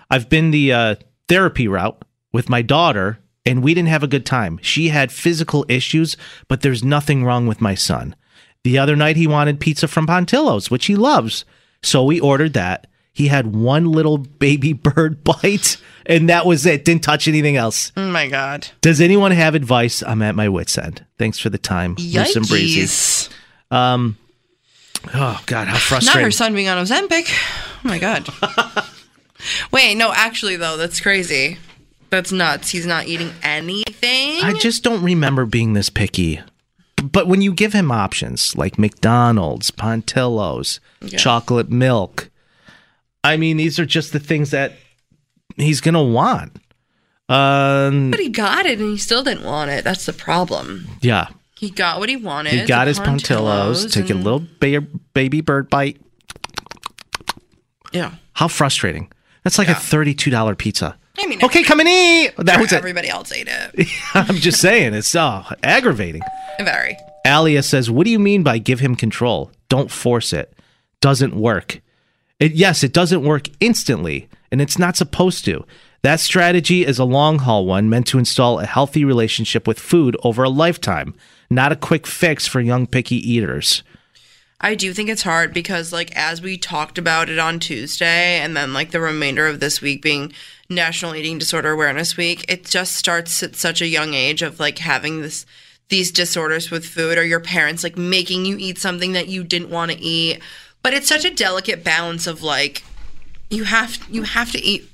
I've 0.09 0.29
been 0.29 0.51
the 0.51 0.73
uh, 0.73 0.95
therapy 1.27 1.67
route 1.67 2.03
with 2.31 2.49
my 2.49 2.61
daughter, 2.61 3.19
and 3.45 3.63
we 3.63 3.73
didn't 3.73 3.89
have 3.89 4.03
a 4.03 4.07
good 4.07 4.25
time. 4.25 4.59
She 4.61 4.89
had 4.89 5.11
physical 5.11 5.65
issues, 5.67 6.17
but 6.47 6.61
there's 6.61 6.83
nothing 6.83 7.23
wrong 7.23 7.47
with 7.47 7.61
my 7.61 7.73
son. 7.73 8.15
The 8.63 8.77
other 8.77 8.95
night, 8.95 9.15
he 9.15 9.25
wanted 9.25 9.59
pizza 9.59 9.87
from 9.87 10.05
Pontillo's, 10.05 10.69
which 10.69 10.85
he 10.85 10.95
loves. 10.95 11.45
So 11.81 12.03
we 12.03 12.19
ordered 12.19 12.53
that. 12.53 12.87
He 13.13 13.27
had 13.27 13.55
one 13.55 13.91
little 13.91 14.17
baby 14.17 14.73
bird 14.73 15.23
bite, 15.23 15.77
and 16.05 16.29
that 16.29 16.45
was 16.45 16.65
it. 16.65 16.83
Didn't 16.83 17.03
touch 17.03 17.27
anything 17.27 17.55
else. 17.55 17.91
oh 17.95 18.09
my 18.09 18.27
god. 18.27 18.67
Does 18.81 18.99
anyone 18.99 19.31
have 19.31 19.55
advice? 19.55 20.03
I'm 20.03 20.21
at 20.21 20.35
my 20.35 20.49
wit's 20.49 20.77
end. 20.77 21.05
Thanks 21.17 21.37
for 21.39 21.49
the 21.49 21.57
time. 21.57 21.95
Loose 21.95 22.35
and 22.35 22.47
breezy. 22.47 23.29
Um, 23.71 24.17
oh, 25.13 25.41
God, 25.45 25.67
how 25.67 25.77
frustrating. 25.77 26.19
Not 26.21 26.25
her 26.25 26.31
son 26.31 26.53
being 26.53 26.67
on 26.69 26.83
Ozempic. 26.83 27.31
Oh 27.85 27.87
my 27.89 27.99
god. 27.99 28.27
Wait, 29.71 29.95
no, 29.95 30.11
actually 30.13 30.55
though, 30.55 30.77
that's 30.77 30.99
crazy. 31.01 31.57
That's 32.09 32.31
nuts. 32.31 32.69
He's 32.69 32.85
not 32.85 33.07
eating 33.07 33.31
anything. 33.41 34.43
I 34.43 34.53
just 34.53 34.83
don't 34.83 35.03
remember 35.03 35.45
being 35.45 35.73
this 35.73 35.89
picky. 35.89 36.39
But 37.03 37.27
when 37.27 37.41
you 37.41 37.51
give 37.53 37.73
him 37.73 37.91
options 37.91 38.55
like 38.55 38.77
McDonald's, 38.77 39.71
Pontillo's, 39.71 40.79
chocolate 41.17 41.69
milk, 41.69 42.29
I 43.23 43.37
mean, 43.37 43.57
these 43.57 43.79
are 43.79 43.85
just 43.85 44.11
the 44.13 44.19
things 44.19 44.51
that 44.51 44.73
he's 45.57 45.81
going 45.81 45.93
to 45.93 46.01
want. 46.01 46.57
Um, 47.29 48.11
but 48.11 48.19
he 48.19 48.29
got 48.29 48.65
it 48.65 48.79
and 48.79 48.89
he 48.91 48.97
still 48.97 49.23
didn't 49.23 49.43
want 49.45 49.71
it. 49.71 49.83
That's 49.83 50.05
the 50.05 50.13
problem. 50.13 50.87
yeah. 51.01 51.27
He 51.57 51.69
got 51.69 51.99
what 51.99 52.09
he 52.09 52.17
wanted. 52.17 52.51
He 52.51 52.65
got 52.65 52.87
his 52.87 52.99
Pontillo's, 52.99 53.85
took 53.93 54.09
a 54.09 54.13
little 54.13 54.45
ba- 54.59 54.85
baby 55.13 55.39
bird 55.39 55.69
bite. 55.69 55.97
Yeah. 57.93 58.15
How 58.33 58.49
frustrating. 58.49 59.09
That's 59.43 59.57
like 59.57 59.69
a 59.69 59.73
$32 59.73 60.57
pizza. 60.57 60.97
I 61.17 61.27
mean, 61.27 61.41
Okay, 61.43 61.63
come 61.63 61.79
and 61.79 61.87
eat. 61.87 62.33
That 62.37 62.59
was 62.59 62.73
it. 62.73 62.77
everybody 62.77 63.07
else 63.07 63.31
ate 63.31 63.47
it. 63.49 63.87
I'm 64.13 64.35
just 64.35 64.59
saying, 64.59 64.93
it's 64.93 65.15
uh, 65.15 65.43
aggravating. 65.63 66.23
Very. 66.59 66.97
Alia 67.25 67.63
says, 67.63 67.89
What 67.89 68.03
do 68.05 68.11
you 68.11 68.19
mean 68.19 68.43
by 68.43 68.57
give 68.57 68.81
him 68.81 68.95
control? 68.95 69.49
Don't 69.69 69.89
force 69.91 70.33
it. 70.33 70.53
Doesn't 70.99 71.33
work. 71.35 71.79
It, 72.43 72.55
yes, 72.55 72.83
it 72.83 72.91
doesn't 72.91 73.23
work 73.23 73.47
instantly, 73.61 74.27
and 74.51 74.61
it's 74.61 74.77
not 74.77 74.97
supposed 74.97 75.45
to. 75.45 75.65
That 76.01 76.19
strategy 76.19 76.85
is 76.85 76.99
a 76.99 77.05
long 77.05 77.39
haul 77.39 77.65
one 77.65 77.89
meant 77.89 78.05
to 78.07 78.19
install 78.19 78.59
a 78.59 78.65
healthy 78.65 79.05
relationship 79.05 79.65
with 79.65 79.79
food 79.79 80.17
over 80.25 80.43
a 80.43 80.49
lifetime, 80.49 81.15
not 81.49 81.71
a 81.71 81.77
quick 81.77 82.05
fix 82.05 82.45
for 82.45 82.59
young 82.59 82.85
picky 82.85 83.15
eaters. 83.15 83.81
I 84.59 84.75
do 84.75 84.93
think 84.93 85.07
it's 85.07 85.21
hard 85.21 85.53
because, 85.53 85.93
like, 85.93 86.13
as 86.17 86.41
we 86.41 86.57
talked 86.57 86.97
about 86.97 87.29
it 87.29 87.39
on 87.39 87.61
Tuesday, 87.61 88.39
and 88.39 88.57
then 88.57 88.73
like 88.73 88.91
the 88.91 88.99
remainder 88.99 89.47
of 89.47 89.61
this 89.61 89.79
week 89.79 90.01
being 90.01 90.33
National 90.69 91.15
Eating 91.15 91.37
Disorder 91.37 91.71
Awareness 91.71 92.17
Week, 92.17 92.43
it 92.49 92.65
just 92.65 92.97
starts 92.97 93.41
at 93.41 93.55
such 93.55 93.81
a 93.81 93.87
young 93.87 94.13
age 94.15 94.41
of 94.41 94.59
like 94.59 94.79
having 94.79 95.21
this 95.21 95.45
these 95.87 96.11
disorders 96.11 96.69
with 96.69 96.85
food, 96.85 97.17
or 97.17 97.23
your 97.23 97.39
parents 97.39 97.85
like 97.85 97.97
making 97.97 98.43
you 98.43 98.57
eat 98.57 98.79
something 98.79 99.13
that 99.13 99.29
you 99.29 99.45
didn't 99.45 99.69
want 99.69 99.91
to 99.91 100.01
eat. 100.01 100.41
But 100.83 100.93
it's 100.93 101.07
such 101.07 101.25
a 101.25 101.33
delicate 101.33 101.83
balance 101.83 102.27
of 102.27 102.43
like 102.43 102.83
you 103.49 103.63
have 103.63 103.97
you 104.09 104.23
have 104.23 104.51
to 104.51 104.61
eat 104.61 104.89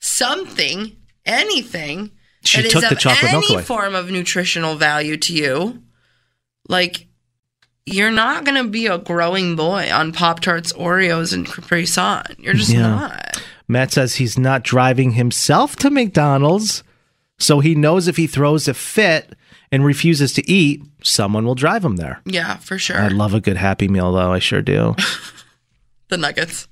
something, 0.00 0.92
anything 1.26 2.10
She 2.44 2.58
that 2.62 2.66
is 2.66 2.72
took 2.72 2.82
the 2.82 2.92
of 2.92 2.98
chocolate 2.98 3.32
milk 3.32 3.44
any 3.44 3.54
away. 3.54 3.62
form 3.62 3.94
of 3.94 4.10
nutritional 4.10 4.76
value 4.76 5.16
to 5.18 5.32
you. 5.34 5.82
Like 6.68 7.06
you're 7.86 8.10
not 8.10 8.44
gonna 8.44 8.64
be 8.64 8.86
a 8.86 8.98
growing 8.98 9.56
boy 9.56 9.90
on 9.92 10.12
Pop 10.12 10.40
Tarts, 10.40 10.72
Oreos, 10.72 11.32
and 11.34 11.46
Capri 11.46 11.84
Sun. 11.86 12.24
You're 12.38 12.54
just 12.54 12.70
Yeah. 12.72 12.88
not. 12.88 13.42
Matt 13.68 13.92
says 13.92 14.16
he's 14.16 14.38
not 14.38 14.62
driving 14.62 15.12
himself 15.12 15.76
to 15.76 15.90
McDonald's, 15.90 16.82
so 17.38 17.60
he 17.60 17.74
knows 17.74 18.08
if 18.08 18.16
he 18.16 18.26
throws 18.26 18.68
a 18.68 18.74
fit 18.74 19.34
and 19.74 19.84
refuses 19.84 20.32
to 20.34 20.50
eat, 20.50 20.82
someone 21.02 21.44
will 21.44 21.56
drive 21.56 21.84
him 21.84 21.96
there. 21.96 22.20
Yeah, 22.24 22.56
for 22.58 22.78
sure. 22.78 22.96
I 22.96 23.08
love 23.08 23.34
a 23.34 23.40
good 23.40 23.56
Happy 23.56 23.88
Meal, 23.88 24.12
though. 24.12 24.32
I 24.32 24.38
sure 24.38 24.62
do. 24.62 24.94
the 26.08 26.16
nuggets 26.16 26.68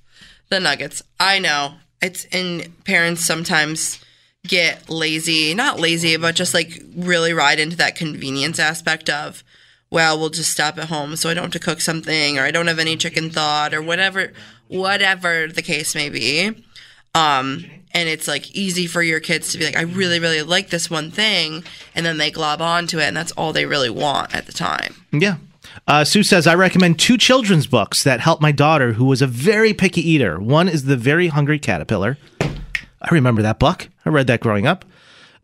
the 0.50 0.60
nuggets 0.60 1.02
i 1.18 1.38
know 1.38 1.74
it's 2.00 2.26
and 2.26 2.84
parents 2.84 3.24
sometimes 3.24 3.98
get 4.46 4.88
lazy 4.90 5.54
not 5.54 5.80
lazy 5.80 6.16
but 6.16 6.34
just 6.34 6.52
like 6.54 6.82
really 6.94 7.32
ride 7.32 7.58
into 7.58 7.76
that 7.76 7.96
convenience 7.96 8.58
aspect 8.58 9.08
of 9.08 9.42
well 9.90 10.18
we'll 10.18 10.28
just 10.28 10.52
stop 10.52 10.78
at 10.78 10.88
home 10.88 11.16
so 11.16 11.30
i 11.30 11.34
don't 11.34 11.44
have 11.44 11.52
to 11.52 11.58
cook 11.58 11.80
something 11.80 12.38
or 12.38 12.42
i 12.42 12.50
don't 12.50 12.66
have 12.66 12.78
any 12.78 12.96
chicken 12.96 13.30
thought 13.30 13.72
or 13.72 13.80
whatever 13.80 14.32
whatever 14.68 15.46
the 15.48 15.62
case 15.62 15.94
may 15.94 16.08
be 16.08 16.50
um 17.14 17.64
and 17.94 18.08
it's 18.08 18.26
like 18.28 18.50
easy 18.54 18.86
for 18.86 19.02
your 19.02 19.20
kids 19.20 19.52
to 19.52 19.58
be 19.58 19.64
like 19.64 19.76
i 19.76 19.82
really 19.82 20.18
really 20.18 20.42
like 20.42 20.70
this 20.70 20.88
one 20.90 21.10
thing 21.10 21.62
and 21.94 22.04
then 22.06 22.18
they 22.18 22.30
glob 22.30 22.60
onto 22.62 22.98
it 22.98 23.04
and 23.04 23.16
that's 23.16 23.32
all 23.32 23.52
they 23.52 23.66
really 23.66 23.90
want 23.90 24.34
at 24.34 24.46
the 24.46 24.52
time 24.52 24.94
yeah. 25.12 25.36
Uh, 25.86 26.04
Sue 26.04 26.22
says, 26.22 26.46
I 26.46 26.54
recommend 26.54 26.98
two 26.98 27.16
children's 27.16 27.66
books 27.66 28.02
that 28.02 28.20
helped 28.20 28.42
my 28.42 28.50
daughter, 28.52 28.94
who 28.94 29.04
was 29.04 29.22
a 29.22 29.26
very 29.26 29.72
picky 29.72 30.00
eater. 30.06 30.38
One 30.40 30.68
is 30.68 30.84
The 30.84 30.96
Very 30.96 31.28
Hungry 31.28 31.58
Caterpillar. 31.58 32.18
I 32.40 33.08
remember 33.10 33.42
that 33.42 33.58
book. 33.58 33.88
I 34.04 34.08
read 34.10 34.26
that 34.26 34.40
growing 34.40 34.66
up. 34.66 34.84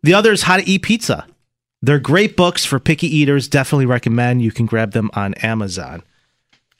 The 0.03 0.13
other 0.13 0.31
is 0.31 0.43
How 0.43 0.57
to 0.57 0.67
Eat 0.69 0.83
Pizza. 0.83 1.25
They're 1.81 1.99
great 1.99 2.35
books 2.35 2.65
for 2.65 2.79
picky 2.79 3.07
eaters. 3.07 3.47
Definitely 3.47 3.85
recommend. 3.85 4.41
You 4.41 4.51
can 4.51 4.65
grab 4.65 4.91
them 4.91 5.09
on 5.13 5.33
Amazon. 5.35 6.03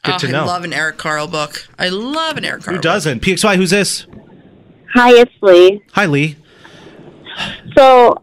Good 0.04 0.16
Oh, 0.16 0.18
to 0.20 0.28
i 0.28 0.32
know. 0.32 0.46
love 0.46 0.64
an 0.64 0.74
Eric 0.74 0.98
Carle 0.98 1.28
book 1.28 1.68
i 1.80 1.90
love 1.90 2.38
an 2.38 2.46
Eric 2.46 2.64
Carle 2.64 2.76
Who 2.78 2.82
doesn't? 2.82 3.22
PXY, 3.22 3.56
who's 3.56 3.70
this? 3.72 4.06
Hi, 4.94 5.12
it's 5.14 5.32
Lee. 5.42 5.82
Hi, 5.94 6.06
Lee. 6.06 6.36
So, 7.78 8.16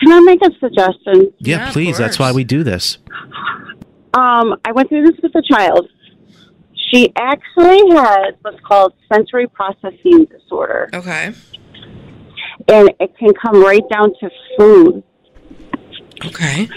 can 0.00 0.12
I 0.12 0.20
make 0.20 0.40
a 0.42 0.50
suggestion? 0.58 1.32
Yeah, 1.38 1.70
please. 1.72 1.98
That's 1.98 2.18
why 2.18 2.32
we 2.32 2.44
do 2.44 2.62
this. 2.62 2.98
Um, 4.14 4.56
I 4.64 4.72
went 4.72 4.88
through 4.88 5.06
this 5.06 5.20
with 5.22 5.34
a 5.34 5.42
child. 5.42 5.88
She 6.90 7.12
actually 7.16 7.80
has 7.96 8.34
what's 8.42 8.60
called 8.60 8.92
sensory 9.10 9.46
processing 9.46 10.26
disorder, 10.26 10.90
okay 10.92 11.32
and 12.68 12.90
it 13.00 13.16
can 13.18 13.32
come 13.34 13.62
right 13.62 13.86
down 13.90 14.12
to 14.20 14.30
food. 14.56 15.02
Okay. 16.24 16.68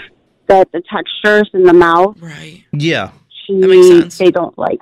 That 0.48 0.70
the 0.72 0.82
textures 0.90 1.50
in 1.54 1.64
the 1.64 1.72
mouth, 1.72 2.16
right? 2.20 2.64
Yeah. 2.72 3.12
She, 3.46 3.58
That 3.60 3.68
makes 3.68 3.88
sense. 3.88 4.18
They 4.18 4.30
don't 4.30 4.56
like. 4.58 4.80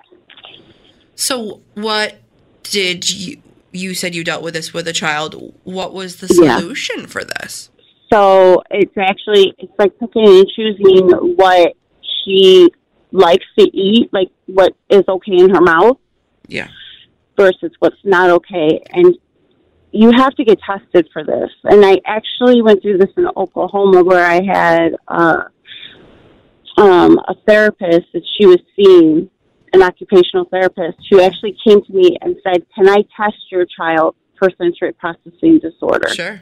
So, 1.14 1.62
what 1.74 2.16
did 2.62 3.08
you? 3.10 3.40
You 3.74 3.92
said 3.92 4.14
you 4.14 4.22
dealt 4.22 4.44
with 4.44 4.54
this 4.54 4.72
with 4.72 4.86
a 4.86 4.92
child. 4.92 5.52
What 5.64 5.92
was 5.92 6.16
the 6.16 6.32
Yeah. 6.40 6.58
solution 6.58 7.08
for 7.08 7.24
this? 7.24 7.70
So 8.12 8.62
it's 8.70 8.96
actually 8.96 9.52
it's 9.58 9.72
like 9.78 9.98
picking 9.98 10.28
and 10.28 10.48
choosing 10.54 11.10
what 11.36 11.72
she 12.24 12.70
likes 13.10 13.44
to 13.58 13.64
eat, 13.76 14.10
like 14.12 14.28
what 14.46 14.74
is 14.88 15.02
okay 15.08 15.38
in 15.38 15.50
her 15.50 15.60
mouth 15.60 15.98
Yeah. 16.46 16.68
versus 17.36 17.72
what's 17.80 17.96
not 18.04 18.30
okay. 18.30 18.80
And 18.92 19.18
you 19.90 20.12
have 20.12 20.34
to 20.36 20.44
get 20.44 20.60
tested 20.60 21.08
for 21.12 21.24
this. 21.24 21.50
And 21.64 21.84
I 21.84 22.00
actually 22.06 22.62
went 22.62 22.80
through 22.80 22.98
this 22.98 23.10
in 23.16 23.26
Oklahoma 23.36 24.04
where 24.04 24.24
I 24.24 24.40
had 24.44 24.94
uh, 25.08 25.44
um, 26.76 27.18
a 27.28 27.34
therapist 27.46 28.06
that 28.12 28.22
she 28.36 28.46
was 28.46 28.58
seeing, 28.76 29.30
an 29.74 29.82
occupational 29.82 30.44
therapist, 30.46 30.98
who 31.10 31.20
actually 31.20 31.56
came 31.66 31.82
to 31.84 31.92
me 31.92 32.16
and 32.22 32.36
said, 32.42 32.64
Can 32.74 32.88
I 32.88 33.04
test 33.16 33.36
your 33.50 33.66
child 33.66 34.14
for 34.38 34.50
sensory 34.56 34.92
processing 34.92 35.58
disorder? 35.58 36.08
Sure. 36.08 36.40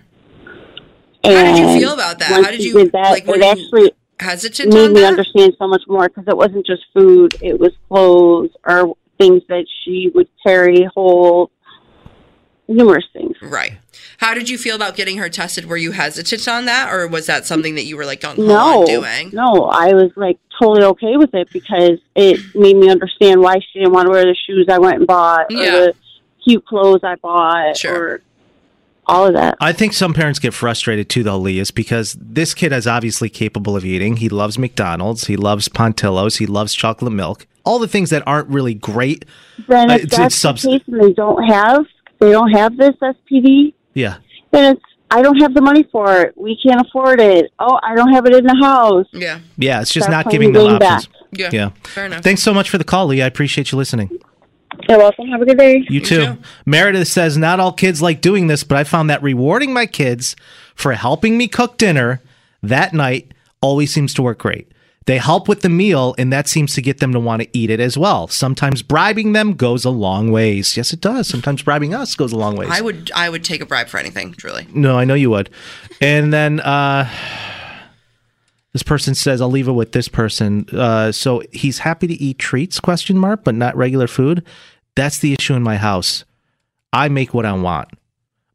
And 1.24 1.48
How 1.48 1.56
did 1.56 1.58
you 1.58 1.80
feel 1.80 1.94
about 1.94 2.18
that? 2.18 2.44
How 2.44 2.50
did 2.50 2.62
you- 2.62 2.74
did 2.74 2.92
that? 2.92 3.10
like, 3.10 3.26
were 3.26 3.36
it 3.36 3.44
actually 3.44 3.92
Hesitant 4.20 4.72
made 4.72 4.92
me 4.92 5.04
understand 5.04 5.54
so 5.58 5.66
much 5.66 5.82
more 5.88 6.08
because 6.08 6.24
it 6.28 6.36
wasn't 6.36 6.64
just 6.64 6.82
food; 6.94 7.34
it 7.42 7.58
was 7.58 7.72
clothes 7.88 8.50
or 8.64 8.94
things 9.18 9.42
that 9.48 9.66
she 9.82 10.12
would 10.14 10.28
carry, 10.46 10.84
hold, 10.94 11.50
numerous 12.68 13.04
things. 13.12 13.36
Right. 13.42 13.72
How 14.18 14.34
did 14.34 14.48
you 14.48 14.56
feel 14.56 14.76
about 14.76 14.94
getting 14.96 15.18
her 15.18 15.28
tested? 15.28 15.64
Were 15.66 15.76
you 15.76 15.92
hesitant 15.92 16.46
on 16.48 16.64
that, 16.66 16.92
or 16.92 17.06
was 17.08 17.26
that 17.26 17.44
something 17.46 17.74
that 17.74 17.84
you 17.84 17.96
were 17.96 18.04
like, 18.06 18.20
"Don't 18.20 18.38
No, 18.38 18.80
on 18.80 18.86
doing"? 18.86 19.30
no, 19.32 19.64
I 19.64 19.92
was 19.94 20.12
like 20.16 20.38
totally 20.60 20.84
okay 20.84 21.16
with 21.16 21.34
it 21.34 21.48
because 21.52 21.98
it 22.14 22.38
made 22.54 22.76
me 22.76 22.88
understand 22.88 23.40
why 23.40 23.56
she 23.58 23.80
didn't 23.80 23.92
want 23.92 24.06
to 24.06 24.10
wear 24.10 24.24
the 24.24 24.36
shoes 24.46 24.66
I 24.70 24.78
went 24.78 24.98
and 24.98 25.06
bought, 25.06 25.52
or 25.52 25.56
the 25.56 25.94
cute 26.44 26.64
clothes 26.64 27.00
I 27.02 27.16
bought, 27.16 27.84
or 27.84 28.20
all 29.08 29.26
of 29.26 29.34
that. 29.34 29.56
I 29.60 29.72
think 29.72 29.92
some 29.92 30.14
parents 30.14 30.38
get 30.38 30.54
frustrated 30.54 31.08
too, 31.08 31.24
though, 31.24 31.38
Lee, 31.38 31.58
is 31.58 31.72
because 31.72 32.16
this 32.20 32.54
kid 32.54 32.72
is 32.72 32.86
obviously 32.86 33.28
capable 33.28 33.76
of 33.76 33.84
eating. 33.84 34.18
He 34.18 34.28
loves 34.28 34.56
McDonald's. 34.58 35.26
He 35.26 35.36
loves 35.36 35.68
Pontillos. 35.68 36.38
He 36.38 36.46
loves 36.46 36.74
chocolate 36.74 37.12
milk. 37.12 37.46
All 37.64 37.78
the 37.80 37.88
things 37.88 38.10
that 38.10 38.22
aren't 38.26 38.48
really 38.48 38.74
great. 38.74 39.24
Then 39.68 39.90
Uh, 39.90 39.94
if 39.94 40.04
it's- 40.04 40.16
that's 40.18 40.34
it's 40.34 40.42
the 40.42 40.48
subs- 40.48 40.62
case 40.64 40.82
and 40.86 41.00
they 41.02 41.12
don't 41.12 41.42
have 41.44 41.84
they 42.26 42.32
don't 42.32 42.50
have 42.52 42.76
this 42.76 42.94
SPD, 43.00 43.74
Yeah. 43.94 44.16
then 44.50 44.74
it's 44.76 44.82
I 45.10 45.20
don't 45.20 45.36
have 45.42 45.52
the 45.52 45.60
money 45.60 45.82
for 45.92 46.22
it. 46.22 46.32
We 46.38 46.58
can't 46.66 46.80
afford 46.80 47.20
it. 47.20 47.52
Oh, 47.58 47.78
I 47.82 47.94
don't 47.94 48.12
have 48.14 48.24
it 48.24 48.34
in 48.34 48.44
the 48.46 48.56
house. 48.62 49.04
Yeah. 49.12 49.40
Yeah, 49.58 49.82
it's 49.82 49.92
just 49.92 50.06
Start 50.06 50.24
not 50.24 50.32
giving 50.32 50.52
them 50.54 50.64
the 50.78 50.86
options. 50.86 51.06
back. 51.06 51.52
Yeah, 51.52 51.70
fair 51.84 52.06
enough. 52.06 52.22
Thanks 52.22 52.42
so 52.42 52.54
much 52.54 52.70
for 52.70 52.78
the 52.78 52.84
call, 52.84 53.08
Lee. 53.08 53.20
I 53.20 53.26
appreciate 53.26 53.72
you 53.72 53.76
listening. 53.78 54.08
You're 54.88 54.96
welcome. 54.96 55.28
Have 55.28 55.42
a 55.42 55.44
good 55.44 55.58
day. 55.58 55.84
You 55.90 56.00
too. 56.00 56.38
Meredith 56.64 57.08
says, 57.08 57.36
Not 57.36 57.60
all 57.60 57.72
kids 57.74 58.00
like 58.00 58.22
doing 58.22 58.46
this, 58.46 58.64
but 58.64 58.78
I 58.78 58.84
found 58.84 59.10
that 59.10 59.22
rewarding 59.22 59.74
my 59.74 59.84
kids 59.84 60.34
for 60.74 60.92
helping 60.94 61.36
me 61.36 61.46
cook 61.46 61.76
dinner 61.76 62.22
that 62.62 62.94
night 62.94 63.32
always 63.60 63.92
seems 63.92 64.14
to 64.14 64.22
work 64.22 64.38
great. 64.38 64.71
They 65.06 65.18
help 65.18 65.48
with 65.48 65.62
the 65.62 65.68
meal, 65.68 66.14
and 66.16 66.32
that 66.32 66.46
seems 66.46 66.74
to 66.74 66.82
get 66.82 66.98
them 66.98 67.12
to 67.12 67.20
want 67.20 67.42
to 67.42 67.48
eat 67.52 67.70
it 67.70 67.80
as 67.80 67.98
well. 67.98 68.28
Sometimes 68.28 68.82
bribing 68.82 69.32
them 69.32 69.54
goes 69.54 69.84
a 69.84 69.90
long 69.90 70.30
ways. 70.30 70.76
Yes, 70.76 70.92
it 70.92 71.00
does. 71.00 71.26
Sometimes 71.26 71.62
bribing 71.62 71.92
us 71.94 72.14
goes 72.14 72.32
a 72.32 72.36
long 72.36 72.56
ways. 72.56 72.68
I 72.70 72.80
would. 72.80 73.10
I 73.14 73.28
would 73.28 73.44
take 73.44 73.60
a 73.60 73.66
bribe 73.66 73.88
for 73.88 73.98
anything. 73.98 74.32
Truly. 74.32 74.66
No, 74.72 74.98
I 74.98 75.04
know 75.04 75.14
you 75.14 75.30
would. 75.30 75.50
And 76.00 76.32
then 76.32 76.60
uh, 76.60 77.08
this 78.72 78.82
person 78.82 79.14
says, 79.14 79.40
"I'll 79.40 79.50
leave 79.50 79.68
it 79.68 79.72
with 79.72 79.92
this 79.92 80.08
person." 80.08 80.66
Uh, 80.72 81.10
so 81.10 81.42
he's 81.52 81.78
happy 81.78 82.06
to 82.06 82.14
eat 82.14 82.38
treats? 82.38 82.78
Question 82.78 83.18
mark, 83.18 83.42
but 83.44 83.54
not 83.54 83.76
regular 83.76 84.06
food. 84.06 84.44
That's 84.94 85.18
the 85.18 85.32
issue 85.32 85.54
in 85.54 85.62
my 85.62 85.76
house. 85.78 86.24
I 86.92 87.08
make 87.08 87.34
what 87.34 87.46
I 87.46 87.52
want. 87.54 87.88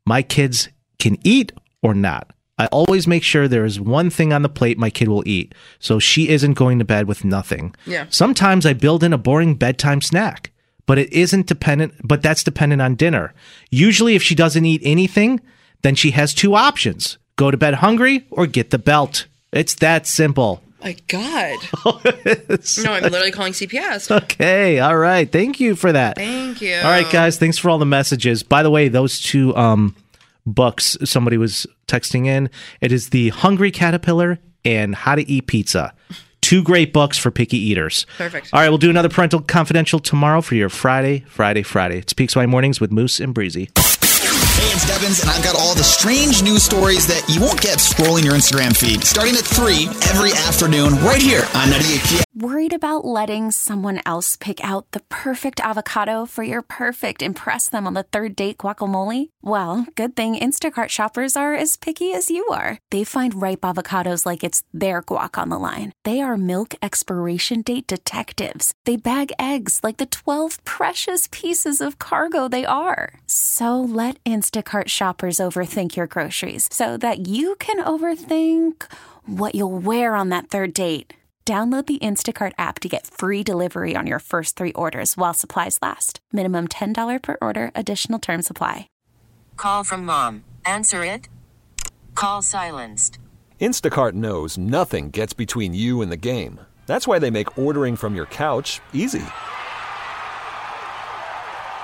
My 0.06 0.22
kids 0.22 0.70
can 1.00 1.18
eat 1.24 1.52
or 1.82 1.94
not. 1.94 2.32
I 2.58 2.66
always 2.68 3.08
make 3.08 3.24
sure 3.24 3.48
there 3.48 3.66
is 3.66 3.80
one 3.80 4.10
thing 4.10 4.34
on 4.34 4.42
the 4.42 4.50
plate 4.50 4.78
my 4.78 4.90
kid 4.90 5.08
will 5.08 5.28
eat, 5.28 5.54
so 5.80 6.00
she 6.00 6.30
isn't 6.30 6.54
going 6.54 6.80
to 6.80 6.86
bed 6.86 7.08
with 7.08 7.24
nothing. 7.24 7.76
Yeah. 7.86 8.08
Sometimes 8.10 8.66
I 8.66 8.74
build 8.74 9.04
in 9.04 9.14
a 9.14 9.18
boring 9.18 9.56
bedtime 9.56 10.02
snack, 10.02 10.52
but 10.88 10.98
it 10.98 11.12
isn't 11.14 11.46
dependent, 11.46 11.94
but 12.04 12.24
that's 12.24 12.44
dependent 12.44 12.82
on 12.82 12.96
dinner. 12.96 13.34
Usually, 13.70 14.16
if 14.16 14.24
she 14.24 14.34
doesn't 14.34 14.66
eat 14.66 14.82
anything, 14.84 15.40
then 15.84 15.94
she 15.96 16.12
has 16.12 16.34
two 16.34 16.56
options 16.56 17.18
go 17.36 17.52
to 17.52 17.58
bed 17.58 17.76
hungry 17.76 18.26
or 18.32 18.48
get 18.48 18.72
the 18.72 18.80
belt. 18.80 19.28
It's 19.52 19.76
that 19.76 20.08
simple. 20.08 20.64
My 20.84 20.96
God. 21.08 21.58
no, 21.86 22.94
I'm 22.94 23.04
literally 23.04 23.32
calling 23.32 23.54
CPS. 23.54 24.24
Okay. 24.24 24.80
All 24.80 24.98
right. 24.98 25.32
Thank 25.32 25.60
you 25.60 25.76
for 25.76 25.92
that. 25.92 26.18
Thank 26.18 26.62
you. 26.62 26.76
All 26.78 26.90
right, 26.90 27.10
guys. 27.12 27.38
Thanks 27.38 27.58
for 27.58 27.70
all 27.70 27.78
the 27.78 27.86
messages. 27.86 28.44
By 28.44 28.64
the 28.64 28.70
way, 28.70 28.88
those 28.88 29.20
two 29.20 29.56
um, 29.56 29.96
books 30.48 30.98
somebody 31.04 31.38
was 31.38 31.68
texting 31.88 32.26
in. 32.26 32.50
It 32.82 32.92
is 32.92 33.10
the 33.10 33.30
Hungry 33.30 33.70
Caterpillar 33.70 34.40
and 34.66 34.96
How 34.96 35.16
to 35.16 35.30
Eat 35.30 35.48
Pizza. 35.48 35.94
Two 36.42 36.64
great 36.64 36.94
books 36.94 37.18
for 37.18 37.30
picky 37.30 37.58
eaters. 37.58 38.06
Perfect. 38.18 38.50
All 38.54 38.62
right, 38.62 38.70
we'll 38.70 38.78
do 38.78 38.90
another 38.90 39.10
parental 39.10 39.42
confidential 39.42 40.00
tomorrow 40.00 40.42
for 40.42 40.56
your 40.56 40.70
Friday, 40.70 41.26
Friday, 41.28 41.62
Friday. 41.62 42.00
It's 42.00 42.14
PXY 42.14 42.48
Mornings 42.48 42.80
with 42.80 42.92
Moose 42.92 43.20
and 43.20 43.34
Breezy. 43.34 43.70
It's 44.78 44.86
Devins, 44.86 45.22
and 45.22 45.30
I've 45.32 45.44
got 45.44 45.56
all 45.56 45.74
the 45.74 45.84
strange 45.84 46.44
news 46.44 46.62
stories 46.62 47.08
that 47.08 47.26
you 47.28 47.42
won't 47.42 47.60
get 47.60 47.80
scrolling 47.80 48.24
your 48.24 48.36
Instagram 48.36 48.78
feed. 48.78 49.04
Starting 49.04 49.34
at 49.34 49.42
3 49.42 49.88
every 50.14 50.34
afternoon, 50.34 50.94
right 51.02 51.20
here 51.20 51.42
on 51.56 51.72
98 51.72 52.24
Worried 52.36 52.74
about 52.74 53.04
letting 53.04 53.50
someone 53.50 54.00
else 54.06 54.36
pick 54.36 54.64
out 54.64 54.92
the 54.92 55.00
perfect 55.10 55.60
avocado 55.60 56.28
for 56.28 56.44
your 56.44 56.62
perfect 56.62 57.24
impress 57.24 57.68
them 57.68 57.88
on 57.88 57.96
the 57.96 58.04
third 58.04 58.36
date 58.36 58.60
guacamole? 58.60 59.30
Well, 59.42 59.88
good 59.96 60.16
thing 60.16 60.36
Instacart 60.36 60.90
shoppers 60.90 61.36
are 61.36 61.56
as 61.56 61.78
picky 61.78 62.14
as 62.14 62.30
you 62.30 62.46
are. 62.52 62.78
They 62.92 63.04
find 63.04 63.42
ripe 63.42 63.62
avocados 63.62 64.28
like 64.28 64.44
it's 64.44 64.62
their 64.72 65.02
guac 65.02 65.42
on 65.42 65.50
the 65.50 65.58
line. 65.58 65.94
They 66.04 66.22
are 66.22 66.38
milk 66.38 66.76
expiration 66.84 67.64
date 67.64 67.88
detectives. 67.88 68.72
They 68.86 68.98
bag 68.98 69.32
eggs 69.40 69.80
like 69.82 69.98
the 69.98 70.06
12 70.06 70.64
precious 70.64 71.28
pieces 71.32 71.82
of 71.82 71.98
cargo 71.98 72.48
they 72.48 72.66
are. 72.68 73.20
So 73.26 73.82
let 73.82 74.24
Instacart 74.26 74.67
shoppers 74.88 75.38
overthink 75.38 75.96
your 75.96 76.08
groceries 76.08 76.68
so 76.72 76.98
that 76.98 77.28
you 77.28 77.56
can 77.56 77.84
overthink 77.84 78.84
what 79.26 79.56
you'll 79.56 79.80
wear 79.80 80.14
on 80.14 80.30
that 80.30 80.50
third 80.50 80.74
date. 80.74 81.14
Download 81.48 81.86
the 81.86 82.00
Instacart 82.00 82.52
app 82.58 82.80
to 82.82 82.90
get 82.90 83.08
free 83.08 83.42
delivery 83.42 83.96
on 83.96 84.06
your 84.06 84.20
first 84.20 84.58
three 84.58 84.74
orders 84.74 85.16
while 85.16 85.34
supplies 85.34 85.80
last. 85.82 86.20
Minimum 86.34 86.68
$10 86.68 87.24
per 87.24 87.38
order, 87.42 87.72
additional 87.74 88.20
term 88.20 88.42
supply. 88.42 88.90
Call 89.56 89.86
from 89.86 90.04
mom. 90.06 90.44
Answer 90.66 91.06
it. 91.06 91.30
Call 92.16 92.42
silenced. 92.42 93.18
Instacart 93.62 94.12
knows 94.12 94.58
nothing 94.58 95.10
gets 95.10 95.32
between 95.34 95.74
you 95.74 96.02
and 96.02 96.12
the 96.12 96.18
game. 96.18 96.60
That's 96.86 97.08
why 97.08 97.18
they 97.18 97.30
make 97.30 97.58
ordering 97.58 97.96
from 97.96 98.14
your 98.14 98.26
couch 98.26 98.82
easy. 98.92 99.24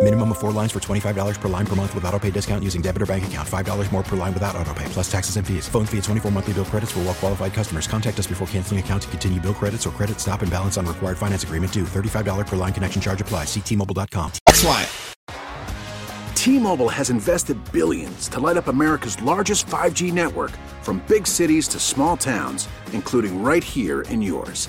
Minimum 0.00 0.30
of 0.30 0.38
four 0.38 0.52
lines 0.52 0.70
for 0.70 0.78
$25 0.78 1.40
per 1.40 1.48
line 1.48 1.66
per 1.66 1.74
month 1.74 1.92
with 1.92 2.04
auto 2.04 2.18
pay 2.20 2.30
discount 2.30 2.62
using 2.62 2.80
debit 2.80 3.02
or 3.02 3.06
bank 3.06 3.26
account. 3.26 3.48
$5 3.48 3.92
more 3.92 4.02
per 4.04 4.16
line 4.16 4.32
without 4.32 4.54
auto 4.54 4.72
pay, 4.72 4.84
plus 4.86 5.10
taxes 5.10 5.36
and 5.36 5.44
fees. 5.46 5.68
Phone 5.68 5.86
fee 5.86 5.98
at 5.98 6.04
24 6.04 6.30
monthly 6.30 6.54
bill 6.54 6.64
credits 6.64 6.92
for 6.92 7.00
all 7.00 7.06
well 7.06 7.14
qualified 7.14 7.52
customers. 7.52 7.88
Contact 7.88 8.16
us 8.16 8.28
before 8.28 8.46
canceling 8.46 8.78
account 8.78 9.02
to 9.02 9.08
continue 9.08 9.40
bill 9.40 9.54
credits 9.54 9.88
or 9.88 9.90
credit 9.90 10.20
stop 10.20 10.42
and 10.42 10.50
balance 10.52 10.76
on 10.78 10.86
required 10.86 11.18
finance 11.18 11.42
agreement 11.42 11.72
due. 11.72 11.82
$35 11.82 12.46
per 12.46 12.54
line 12.54 12.72
connection 12.72 13.02
charge 13.02 13.20
apply. 13.20 13.42
Ctmobile.com. 13.44 14.30
That's 14.46 14.62
why. 14.62 14.86
T-Mobile 16.36 16.88
has 16.88 17.10
invested 17.10 17.58
billions 17.72 18.28
to 18.28 18.38
light 18.38 18.56
up 18.56 18.68
America's 18.68 19.20
largest 19.22 19.66
5G 19.66 20.12
network 20.12 20.52
from 20.80 21.02
big 21.08 21.26
cities 21.26 21.66
to 21.68 21.80
small 21.80 22.16
towns, 22.16 22.68
including 22.92 23.42
right 23.42 23.64
here 23.64 24.02
in 24.02 24.22
yours. 24.22 24.68